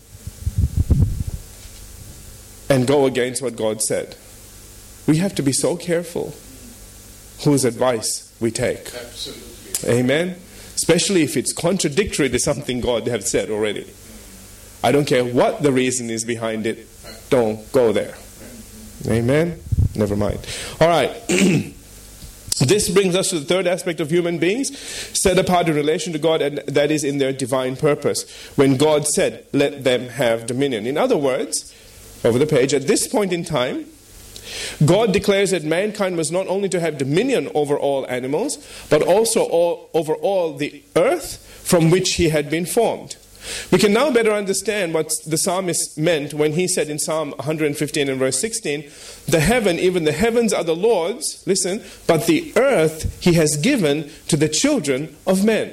and 2.70 2.86
go 2.86 3.06
against 3.06 3.42
what 3.42 3.56
God 3.56 3.82
said. 3.82 4.16
We 5.06 5.18
have 5.18 5.34
to 5.34 5.42
be 5.42 5.52
so 5.52 5.76
careful 5.76 6.34
whose 7.44 7.64
advice 7.64 8.34
we 8.40 8.50
take. 8.50 8.94
Absolutely. 8.94 9.98
Amen. 9.98 10.36
Especially 10.74 11.22
if 11.22 11.36
it's 11.36 11.52
contradictory 11.52 12.28
to 12.28 12.38
something 12.38 12.80
God 12.80 13.06
has 13.06 13.30
said 13.30 13.50
already. 13.50 13.90
I 14.82 14.92
don't 14.92 15.06
care 15.06 15.24
what 15.24 15.62
the 15.62 15.72
reason 15.72 16.10
is 16.10 16.24
behind 16.24 16.66
it, 16.66 16.86
don't 17.30 17.70
go 17.72 17.92
there. 17.92 18.14
Amen. 19.08 19.60
Never 19.94 20.16
mind. 20.16 20.38
All 20.80 20.88
right. 20.88 21.10
This 22.58 22.88
brings 22.88 23.14
us 23.14 23.30
to 23.30 23.38
the 23.38 23.44
third 23.44 23.66
aspect 23.66 24.00
of 24.00 24.10
human 24.10 24.38
beings, 24.38 24.76
set 24.78 25.38
apart 25.38 25.68
in 25.68 25.74
relation 25.74 26.12
to 26.14 26.18
God, 26.18 26.40
and 26.40 26.58
that 26.66 26.90
is 26.90 27.04
in 27.04 27.18
their 27.18 27.32
divine 27.32 27.76
purpose. 27.76 28.28
When 28.56 28.76
God 28.76 29.06
said, 29.06 29.46
Let 29.52 29.84
them 29.84 30.08
have 30.08 30.46
dominion. 30.46 30.86
In 30.86 30.96
other 30.96 31.18
words, 31.18 31.74
over 32.24 32.38
the 32.38 32.46
page, 32.46 32.72
at 32.72 32.86
this 32.86 33.06
point 33.06 33.32
in 33.32 33.44
time, 33.44 33.86
God 34.84 35.12
declares 35.12 35.50
that 35.50 35.64
mankind 35.64 36.16
was 36.16 36.30
not 36.30 36.46
only 36.46 36.68
to 36.70 36.80
have 36.80 36.98
dominion 36.98 37.50
over 37.54 37.78
all 37.78 38.06
animals, 38.06 38.58
but 38.88 39.02
also 39.02 39.42
all, 39.44 39.90
over 39.92 40.14
all 40.14 40.56
the 40.56 40.82
earth 40.94 41.38
from 41.64 41.90
which 41.90 42.14
he 42.14 42.28
had 42.28 42.48
been 42.48 42.64
formed. 42.66 43.16
We 43.70 43.78
can 43.78 43.92
now 43.92 44.10
better 44.10 44.32
understand 44.32 44.94
what 44.94 45.12
the 45.26 45.38
psalmist 45.38 45.98
meant 45.98 46.34
when 46.34 46.52
he 46.52 46.68
said 46.68 46.88
in 46.88 46.98
Psalm 46.98 47.30
115 47.32 48.08
and 48.08 48.18
verse 48.18 48.38
16, 48.40 48.90
The 49.26 49.40
heaven, 49.40 49.78
even 49.78 50.04
the 50.04 50.12
heavens 50.12 50.52
are 50.52 50.64
the 50.64 50.76
Lord's, 50.76 51.42
listen, 51.46 51.82
but 52.06 52.26
the 52.26 52.52
earth 52.56 53.22
he 53.22 53.34
has 53.34 53.56
given 53.56 54.10
to 54.28 54.36
the 54.36 54.48
children 54.48 55.16
of 55.26 55.44
men. 55.44 55.70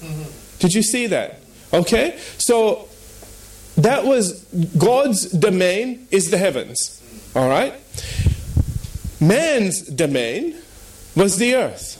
Mm-hmm. 0.00 0.58
Did 0.58 0.74
you 0.74 0.82
see 0.82 1.06
that? 1.08 1.40
Okay? 1.72 2.18
So 2.38 2.88
that 3.76 4.04
was 4.04 4.44
God's 4.78 5.30
domain 5.30 6.06
is 6.10 6.30
the 6.30 6.38
heavens. 6.38 7.02
All 7.34 7.48
right? 7.48 7.74
Man's 9.20 9.82
domain 9.82 10.56
was 11.14 11.38
the 11.38 11.54
earth. 11.54 11.96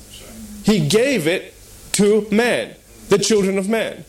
He 0.65 0.87
gave 0.89 1.27
it 1.27 1.55
to 1.93 2.27
man, 2.31 2.75
the 3.09 3.19
children 3.19 3.59
of 3.59 3.69
man. 3.69 4.05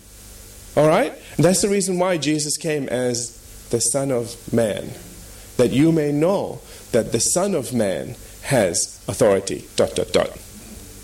All 0.75 0.87
right? 0.87 1.13
And 1.35 1.45
that's 1.45 1.61
the 1.61 1.69
reason 1.69 1.99
why 1.99 2.17
Jesus 2.17 2.57
came 2.57 2.87
as 2.89 3.37
the 3.69 3.81
Son 3.81 4.11
of 4.11 4.53
Man, 4.53 4.91
that 5.57 5.71
you 5.71 5.91
may 5.91 6.11
know 6.11 6.61
that 6.91 7.11
the 7.11 7.19
Son 7.19 7.55
of 7.55 7.73
Man 7.73 8.15
has 8.43 9.03
authority. 9.07 9.65
Dot, 9.75 9.95
dot, 9.95 10.11
dot. 10.11 10.37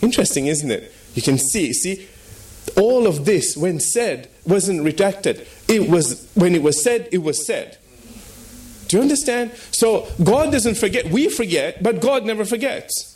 Interesting, 0.01 0.47
isn't 0.47 0.71
it? 0.71 0.93
You 1.15 1.21
can 1.21 1.37
see, 1.37 1.73
see, 1.73 2.07
all 2.75 3.07
of 3.07 3.25
this, 3.25 3.57
when 3.57 3.79
said, 3.79 4.29
wasn't 4.45 4.81
redacted. 4.81 5.47
It 5.67 5.89
was, 5.89 6.29
when 6.35 6.53
it 6.55 6.61
was 6.61 6.83
said, 6.83 7.09
it 7.11 7.19
was 7.19 7.45
said. 7.45 7.77
Do 8.87 8.97
you 8.97 9.03
understand? 9.03 9.51
So 9.71 10.07
God 10.23 10.51
doesn't 10.51 10.75
forget. 10.75 11.07
We 11.07 11.29
forget, 11.29 11.83
but 11.83 12.01
God 12.01 12.25
never 12.25 12.45
forgets. 12.45 13.15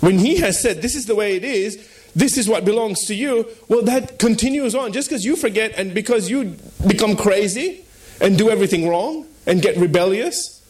When 0.00 0.18
He 0.18 0.36
has 0.38 0.60
said, 0.60 0.82
this 0.82 0.94
is 0.94 1.06
the 1.06 1.14
way 1.14 1.36
it 1.36 1.44
is, 1.44 1.88
this 2.14 2.38
is 2.38 2.48
what 2.48 2.64
belongs 2.64 3.06
to 3.06 3.14
you, 3.14 3.46
well, 3.68 3.82
that 3.82 4.18
continues 4.18 4.74
on. 4.74 4.92
Just 4.92 5.08
because 5.08 5.24
you 5.24 5.36
forget 5.36 5.72
and 5.76 5.94
because 5.94 6.30
you 6.30 6.56
become 6.86 7.16
crazy 7.16 7.84
and 8.20 8.38
do 8.38 8.50
everything 8.50 8.88
wrong 8.88 9.26
and 9.46 9.60
get 9.60 9.76
rebellious, 9.76 10.62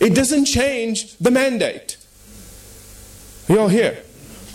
it 0.00 0.14
doesn't 0.14 0.46
change 0.46 1.16
the 1.18 1.30
mandate. 1.30 1.96
You 3.48 3.60
all 3.60 3.68
here? 3.68 3.98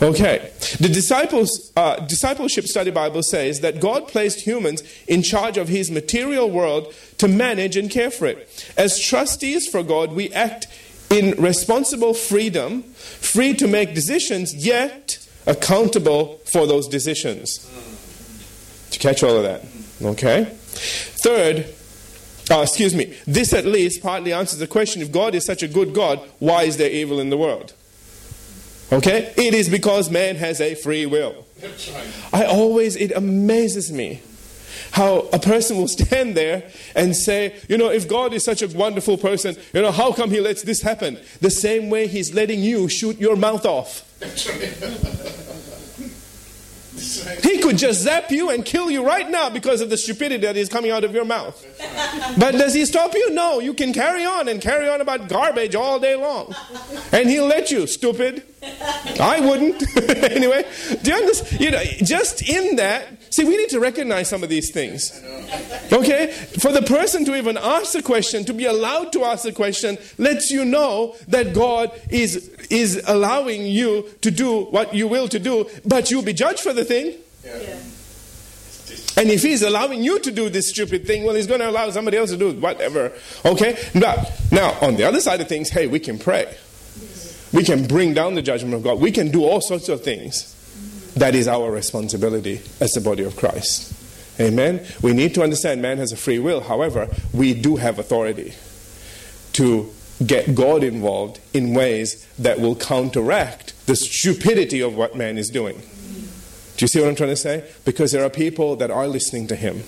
Okay. 0.01 0.51
The 0.79 0.89
disciples, 0.89 1.71
uh, 1.77 1.97
discipleship 2.07 2.65
study 2.65 2.91
Bible 2.91 3.23
says 3.23 3.61
that 3.61 3.79
God 3.79 4.07
placed 4.07 4.41
humans 4.41 4.83
in 5.07 5.21
charge 5.21 5.57
of 5.57 5.67
his 5.67 5.89
material 5.89 6.49
world 6.49 6.93
to 7.19 7.27
manage 7.27 7.77
and 7.77 7.89
care 7.89 8.11
for 8.11 8.25
it. 8.25 8.73
As 8.75 8.99
trustees 8.99 9.67
for 9.67 9.83
God, 9.83 10.13
we 10.13 10.31
act 10.33 10.67
in 11.09 11.39
responsible 11.41 12.13
freedom, 12.13 12.83
free 12.83 13.53
to 13.53 13.67
make 13.67 13.93
decisions, 13.93 14.53
yet 14.65 15.22
accountable 15.45 16.39
for 16.45 16.65
those 16.67 16.87
decisions. 16.87 17.69
To 18.91 18.99
catch 18.99 19.23
all 19.23 19.37
of 19.37 19.43
that? 19.43 19.63
Okay? 20.01 20.45
Third, 20.45 21.73
uh, 22.51 22.61
excuse 22.61 22.93
me, 22.93 23.17
this 23.25 23.53
at 23.53 23.65
least 23.65 24.01
partly 24.01 24.33
answers 24.33 24.59
the 24.59 24.67
question 24.67 25.01
if 25.01 25.11
God 25.11 25.35
is 25.35 25.45
such 25.45 25.63
a 25.63 25.67
good 25.67 25.93
God, 25.93 26.19
why 26.39 26.63
is 26.63 26.77
there 26.77 26.89
evil 26.89 27.19
in 27.19 27.29
the 27.29 27.37
world? 27.37 27.73
Okay? 28.91 29.33
It 29.37 29.53
is 29.53 29.69
because 29.69 30.09
man 30.09 30.35
has 30.35 30.61
a 30.61 30.75
free 30.75 31.05
will. 31.05 31.45
I 32.33 32.45
always, 32.45 32.95
it 32.95 33.11
amazes 33.15 33.91
me 33.91 34.21
how 34.91 35.29
a 35.33 35.39
person 35.39 35.77
will 35.77 35.87
stand 35.87 36.35
there 36.35 36.69
and 36.95 37.15
say, 37.15 37.55
you 37.67 37.77
know, 37.77 37.89
if 37.89 38.07
God 38.07 38.33
is 38.33 38.43
such 38.43 38.61
a 38.61 38.67
wonderful 38.67 39.17
person, 39.17 39.55
you 39.73 39.81
know, 39.81 39.91
how 39.91 40.11
come 40.13 40.29
he 40.29 40.39
lets 40.39 40.63
this 40.63 40.81
happen? 40.81 41.19
The 41.41 41.51
same 41.51 41.89
way 41.89 42.07
he's 42.07 42.33
letting 42.33 42.61
you 42.61 42.89
shoot 42.89 43.19
your 43.19 43.35
mouth 43.35 43.65
off. 43.65 44.09
He 47.41 47.59
could 47.59 47.77
just 47.77 48.01
zap 48.01 48.31
you 48.31 48.49
and 48.49 48.63
kill 48.63 48.89
you 48.89 49.05
right 49.05 49.29
now 49.29 49.49
because 49.49 49.81
of 49.81 49.89
the 49.89 49.97
stupidity 49.97 50.45
that 50.45 50.55
is 50.55 50.69
coming 50.69 50.91
out 50.91 51.03
of 51.03 51.13
your 51.13 51.25
mouth. 51.25 51.59
But 52.37 52.51
does 52.53 52.73
he 52.73 52.85
stop 52.85 53.13
you? 53.13 53.31
No. 53.31 53.59
You 53.59 53.73
can 53.73 53.93
carry 53.93 54.25
on 54.25 54.47
and 54.47 54.61
carry 54.61 54.87
on 54.87 55.01
about 55.01 55.27
garbage 55.27 55.75
all 55.75 55.99
day 55.99 56.15
long. 56.15 56.53
And 57.11 57.29
he'll 57.29 57.47
let 57.47 57.71
you, 57.71 57.87
stupid. 57.87 58.43
I 59.19 59.39
wouldn't. 59.41 59.83
anyway, 60.31 60.65
do 61.01 61.11
you 61.11 61.17
understand? 61.17 61.61
You 61.61 61.71
know, 61.71 61.83
just 62.03 62.47
in 62.47 62.77
that, 62.77 63.07
see, 63.33 63.43
we 63.43 63.57
need 63.57 63.69
to 63.69 63.79
recognize 63.79 64.29
some 64.29 64.43
of 64.43 64.49
these 64.49 64.69
things. 64.69 65.11
Okay? 65.91 66.31
For 66.59 66.71
the 66.71 66.83
person 66.83 67.25
to 67.25 67.35
even 67.35 67.57
ask 67.57 67.93
the 67.93 68.03
question, 68.03 68.45
to 68.45 68.53
be 68.53 68.65
allowed 68.65 69.11
to 69.13 69.23
ask 69.23 69.43
the 69.43 69.51
question, 69.51 69.97
lets 70.19 70.51
you 70.51 70.63
know 70.63 71.15
that 71.27 71.53
God 71.53 71.91
is, 72.11 72.49
is 72.69 73.01
allowing 73.07 73.65
you 73.65 74.07
to 74.21 74.29
do 74.29 74.65
what 74.65 74.93
you 74.93 75.07
will 75.07 75.27
to 75.29 75.39
do, 75.39 75.67
but 75.83 76.11
you'll 76.11 76.21
be 76.21 76.33
judged 76.33 76.59
for 76.59 76.73
the 76.73 76.85
thing. 76.85 77.15
Yeah. 77.43 77.79
And 79.15 79.29
if 79.29 79.41
he's 79.41 79.61
allowing 79.61 80.03
you 80.03 80.19
to 80.19 80.31
do 80.31 80.49
this 80.49 80.69
stupid 80.69 81.07
thing, 81.07 81.23
well, 81.23 81.35
he's 81.35 81.47
going 81.47 81.59
to 81.59 81.69
allow 81.69 81.89
somebody 81.89 82.17
else 82.17 82.29
to 82.31 82.37
do 82.37 82.49
it, 82.49 82.59
whatever. 82.59 83.11
Okay? 83.45 83.77
Now, 83.93 84.25
now, 84.51 84.77
on 84.81 84.95
the 84.95 85.03
other 85.03 85.19
side 85.19 85.41
of 85.41 85.47
things, 85.47 85.69
hey, 85.69 85.87
we 85.87 85.99
can 85.99 86.19
pray. 86.19 86.55
We 87.51 87.63
can 87.63 87.85
bring 87.87 88.13
down 88.13 88.33
the 88.35 88.41
judgment 88.41 88.73
of 88.73 88.83
God. 88.83 88.99
We 88.99 89.11
can 89.11 89.29
do 89.29 89.43
all 89.43 89.61
sorts 89.61 89.89
of 89.89 90.03
things. 90.03 90.52
That 91.15 91.35
is 91.35 91.47
our 91.47 91.71
responsibility 91.71 92.61
as 92.79 92.91
the 92.91 93.01
body 93.01 93.23
of 93.23 93.35
Christ. 93.35 93.93
Amen? 94.39 94.85
We 95.01 95.13
need 95.13 95.35
to 95.35 95.43
understand 95.43 95.81
man 95.81 95.99
has 95.99 96.11
a 96.11 96.17
free 96.17 96.39
will. 96.39 96.61
However, 96.61 97.07
we 97.33 97.53
do 97.53 97.75
have 97.75 97.99
authority 97.99 98.53
to 99.53 99.91
get 100.25 100.55
God 100.55 100.83
involved 100.83 101.39
in 101.53 101.73
ways 101.73 102.27
that 102.39 102.59
will 102.59 102.75
counteract 102.75 103.73
the 103.85 103.95
stupidity 103.95 104.81
of 104.81 104.95
what 104.95 105.15
man 105.15 105.37
is 105.37 105.49
doing. 105.49 105.81
Do 106.77 106.83
you 106.83 106.87
see 106.87 106.99
what 106.99 107.09
I'm 107.09 107.15
trying 107.15 107.29
to 107.29 107.35
say? 107.35 107.69
Because 107.85 108.11
there 108.11 108.23
are 108.23 108.29
people 108.29 108.75
that 108.77 108.89
are 108.89 109.07
listening 109.07 109.47
to 109.47 109.55
him. 109.55 109.83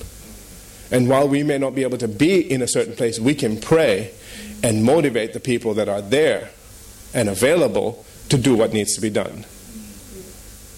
And 0.92 1.10
while 1.10 1.28
we 1.28 1.42
may 1.42 1.58
not 1.58 1.74
be 1.74 1.82
able 1.82 1.98
to 1.98 2.08
be 2.08 2.40
in 2.40 2.62
a 2.62 2.68
certain 2.68 2.96
place, 2.96 3.20
we 3.20 3.34
can 3.34 3.60
pray 3.60 4.14
and 4.62 4.84
motivate 4.84 5.34
the 5.34 5.40
people 5.40 5.74
that 5.74 5.90
are 5.90 6.02
there 6.02 6.52
and 7.14 7.28
available 7.28 8.06
to 8.30 8.38
do 8.38 8.56
what 8.56 8.74
needs 8.74 8.94
to 8.96 9.02
be 9.02 9.10
done. 9.10 9.46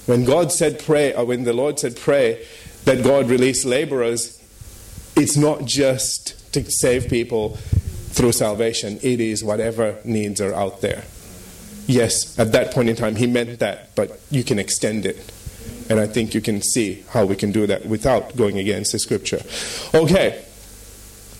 When 0.07 0.25
God 0.25 0.51
said 0.51 0.79
pray, 0.79 1.13
or 1.13 1.25
when 1.25 1.43
the 1.43 1.53
Lord 1.53 1.79
said 1.79 1.97
pray, 1.97 2.45
that 2.85 3.03
God 3.03 3.29
release 3.29 3.65
laborers, 3.65 4.41
it's 5.15 5.37
not 5.37 5.65
just 5.65 6.53
to 6.53 6.63
save 6.71 7.09
people 7.09 7.57
through 8.11 8.31
salvation, 8.31 8.99
it 9.03 9.19
is 9.19 9.43
whatever 9.43 9.99
needs 10.03 10.41
are 10.41 10.53
out 10.53 10.81
there. 10.81 11.03
Yes, 11.87 12.37
at 12.39 12.53
that 12.53 12.71
point 12.73 12.89
in 12.89 12.95
time, 12.95 13.15
he 13.17 13.27
meant 13.27 13.59
that, 13.59 13.93
but 13.95 14.19
you 14.31 14.43
can 14.43 14.59
extend 14.59 15.05
it. 15.05 15.31
And 15.89 15.99
I 15.99 16.07
think 16.07 16.33
you 16.33 16.41
can 16.41 16.61
see 16.61 17.03
how 17.09 17.25
we 17.25 17.35
can 17.35 17.51
do 17.51 17.67
that 17.67 17.85
without 17.85 18.35
going 18.35 18.57
against 18.57 18.93
the 18.93 18.99
scripture. 18.99 19.41
Okay. 19.93 20.43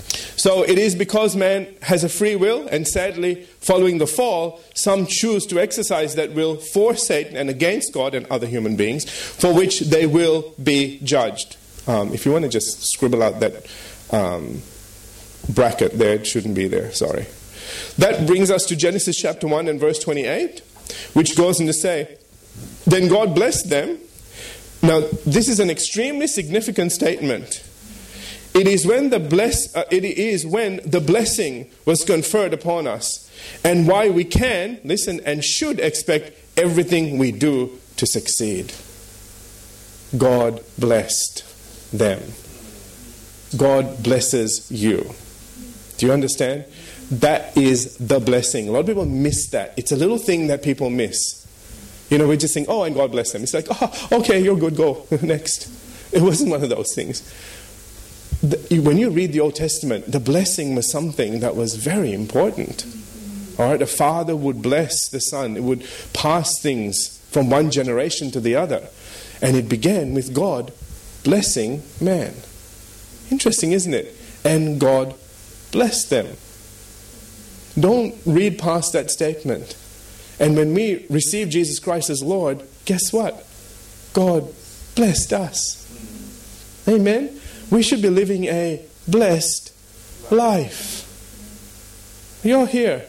So 0.10 0.64
it 0.64 0.78
is 0.78 0.96
because 0.96 1.36
man 1.36 1.68
has 1.82 2.04
a 2.04 2.10
free 2.10 2.36
will, 2.36 2.68
and 2.68 2.88
sadly, 2.88 3.44
following 3.60 3.98
the 3.98 4.08
fall, 4.08 4.62
some 4.74 5.06
choose 5.06 5.46
to 5.48 5.60
exercise 5.60 6.16
that 6.16 6.34
will 6.34 6.58
for 6.58 6.96
Satan 6.96 7.36
and 7.36 7.50
against 7.50 7.94
God 7.94 8.14
and 8.14 8.26
other 8.28 8.48
human 8.48 8.76
beings, 8.76 9.10
for 9.10 9.54
which 9.54 9.82
they 9.82 10.06
will 10.06 10.54
be 10.62 11.00
judged. 11.04 11.58
Um, 11.88 12.14
if 12.14 12.26
you 12.26 12.32
want 12.32 12.44
to 12.44 12.50
just 12.50 12.84
scribble 12.92 13.24
out 13.24 13.40
that 13.40 13.66
um, 14.12 14.62
bracket 15.50 15.98
there, 15.98 16.16
it 16.16 16.28
shouldn't 16.28 16.56
be 16.56 16.68
there, 16.68 16.92
sorry. 16.92 17.26
That 17.98 18.28
brings 18.28 18.52
us 18.52 18.66
to 18.68 18.76
Genesis 18.76 19.18
chapter 19.18 19.48
1 19.48 19.68
and 19.68 19.80
verse 19.80 20.00
28, 20.00 20.62
which 21.14 21.36
goes 21.36 21.60
on 21.60 21.68
to 21.68 21.74
say, 21.74 22.18
Then 22.86 23.08
God 23.08 23.36
blessed 23.36 23.70
them 23.70 24.00
now, 24.82 25.02
this 25.26 25.50
is 25.50 25.60
an 25.60 25.70
extremely 25.70 26.28
significant 26.28 26.92
statement. 26.92 27.67
It 28.58 28.68
is 28.68 28.88
when 28.88 29.12
the 29.12 29.20
bless, 29.20 29.76
uh, 29.76 29.84
it 29.92 30.04
is 30.04 30.44
when 30.44 30.82
the 30.84 31.00
blessing 31.00 31.70
was 31.86 32.04
conferred 32.04 32.54
upon 32.54 32.88
us, 32.88 33.30
and 33.64 33.88
why 33.88 34.10
we 34.10 34.24
can 34.24 34.80
listen 34.84 35.22
and 35.28 35.44
should 35.44 35.80
expect 35.80 36.32
everything 36.58 37.20
we 37.20 37.32
do 37.32 37.78
to 37.98 38.08
succeed. 38.08 38.74
God 40.18 40.64
blessed 40.80 41.44
them. 41.96 42.20
God 43.56 44.02
blesses 44.02 44.72
you. 44.72 45.12
Do 46.00 46.08
you 46.08 46.12
understand? 46.12 46.66
That 47.12 47.56
is 47.56 47.96
the 47.98 48.20
blessing. 48.20 48.70
A 48.70 48.72
lot 48.72 48.80
of 48.80 48.86
people 48.88 49.06
miss 49.06 49.50
that. 49.52 49.76
It's 49.78 49.92
a 49.92 49.96
little 49.96 50.18
thing 50.18 50.48
that 50.48 50.64
people 50.64 50.90
miss. 50.90 51.46
You 52.10 52.18
know, 52.18 52.28
we 52.28 52.38
just 52.38 52.56
think, 52.56 52.70
oh, 52.70 52.86
and 52.86 52.96
God 52.96 53.12
bless 53.12 53.34
them. 53.34 53.44
It's 53.44 53.54
like, 53.54 53.68
oh, 53.70 54.08
okay, 54.14 54.40
you're 54.40 54.58
good, 54.58 54.76
go. 54.76 55.06
Next. 55.22 55.70
It 56.12 56.22
wasn't 56.22 56.52
one 56.52 56.64
of 56.64 56.70
those 56.70 56.96
things. 56.96 57.22
The, 58.42 58.80
when 58.80 58.98
you 58.98 59.10
read 59.10 59.34
the 59.34 59.40
Old 59.40 59.56
Testament, 59.56 60.12
the 60.12 60.20
blessing 60.20 60.76
was 60.76 60.92
something 60.92 61.40
that 61.40 61.56
was 61.56 61.76
very 61.76 62.14
important. 62.14 62.86
All 63.58 63.70
right, 63.70 63.82
a 63.82 63.88
father 63.88 64.36
would 64.36 64.62
bless 64.62 65.10
the 65.10 65.20
son, 65.20 65.58
it 65.58 65.64
would 65.64 65.86
pass 66.14 66.60
things 66.60 67.18
from 67.32 67.50
one 67.50 67.72
generation 67.72 68.30
to 68.32 68.40
the 68.40 68.56
other. 68.56 68.88
And 69.42 69.56
it 69.56 69.68
began 69.68 70.14
with 70.14 70.34
God 70.34 70.72
blessing 71.24 71.84
man. 72.00 72.34
Interesting, 73.32 73.72
isn't 73.72 73.94
it? 73.94 74.16
And 74.44 74.80
God 74.80 75.16
blessed 75.72 76.10
them. 76.10 76.28
Don't 77.80 78.16
read 78.26 78.58
past 78.58 78.94
that 78.94 79.12
statement. 79.12 79.76
And 80.40 80.56
when 80.56 80.74
we 80.74 81.06
receive 81.10 81.50
Jesus 81.50 81.80
Christ 81.80 82.10
as 82.10 82.24
Lord, 82.24 82.64
guess 82.86 83.12
what? 83.12 83.46
God 84.14 84.54
blessed 84.96 85.34
us. 85.34 85.84
Amen? 86.88 87.40
We 87.70 87.84
should 87.84 88.02
be 88.02 88.10
living 88.10 88.46
a 88.46 88.82
blessed 89.08 89.74
life. 90.32 91.04
You're 92.44 92.68
here. 92.68 93.06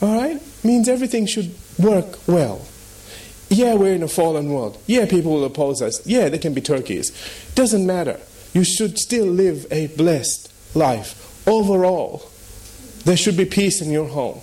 All 0.00 0.20
right? 0.20 0.40
Means 0.64 0.88
everything 0.88 1.26
should 1.26 1.54
work 1.78 2.26
well. 2.26 2.66
Yeah, 3.48 3.74
we're 3.74 3.94
in 3.94 4.02
a 4.02 4.08
fallen 4.08 4.50
world. 4.50 4.78
Yeah, 4.86 5.06
people 5.06 5.32
will 5.32 5.44
oppose 5.44 5.82
us. 5.82 6.06
Yeah, 6.06 6.28
they 6.28 6.38
can 6.38 6.54
be 6.54 6.60
turkeys. 6.60 7.12
Doesn't 7.54 7.86
matter. 7.86 8.18
You 8.54 8.64
should 8.64 8.98
still 8.98 9.26
live 9.26 9.66
a 9.70 9.88
blessed 9.88 10.52
life. 10.74 11.46
Overall, 11.46 12.30
there 13.04 13.16
should 13.16 13.36
be 13.36 13.44
peace 13.44 13.82
in 13.82 13.90
your 13.90 14.06
home. 14.06 14.40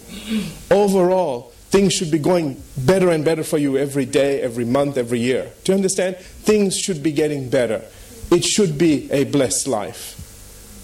Overall, 0.70 1.54
Things 1.70 1.94
should 1.94 2.10
be 2.10 2.18
going 2.18 2.62
better 2.76 3.12
and 3.12 3.24
better 3.24 3.44
for 3.44 3.60
you 3.60 3.78
every 3.78 4.06
day, 4.06 4.42
every 4.42 4.66
month, 4.66 4.98
every 4.98 5.20
year. 5.20 5.52
Do 5.64 5.72
you 5.72 5.76
understand? 5.76 6.18
Things 6.18 6.76
should 6.76 7.04
be 7.04 7.12
getting 7.12 7.48
better. 7.48 7.84
It 8.32 8.46
should 8.46 8.78
be 8.78 9.12
a 9.12 9.24
blessed 9.26 9.68
life. 9.68 10.16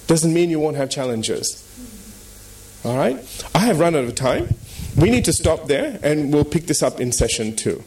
Doesn't 0.08 0.34
mean 0.34 0.49
you 0.49 0.60
won't 0.60 0.77
have 0.77 0.89
challenges. 0.89 1.62
All 2.84 2.97
right? 2.97 3.17
I 3.53 3.60
have 3.60 3.79
run 3.79 3.95
out 3.95 4.03
of 4.03 4.15
time. 4.15 4.49
We 4.95 5.10
need 5.10 5.25
to 5.25 5.34
stop 5.34 5.67
there 5.67 5.99
and 6.03 6.31
we'll 6.34 6.45
pick 6.45 6.67
this 6.67 6.81
up 6.81 6.99
in 6.99 7.12
session 7.12 7.55
two. 7.55 7.84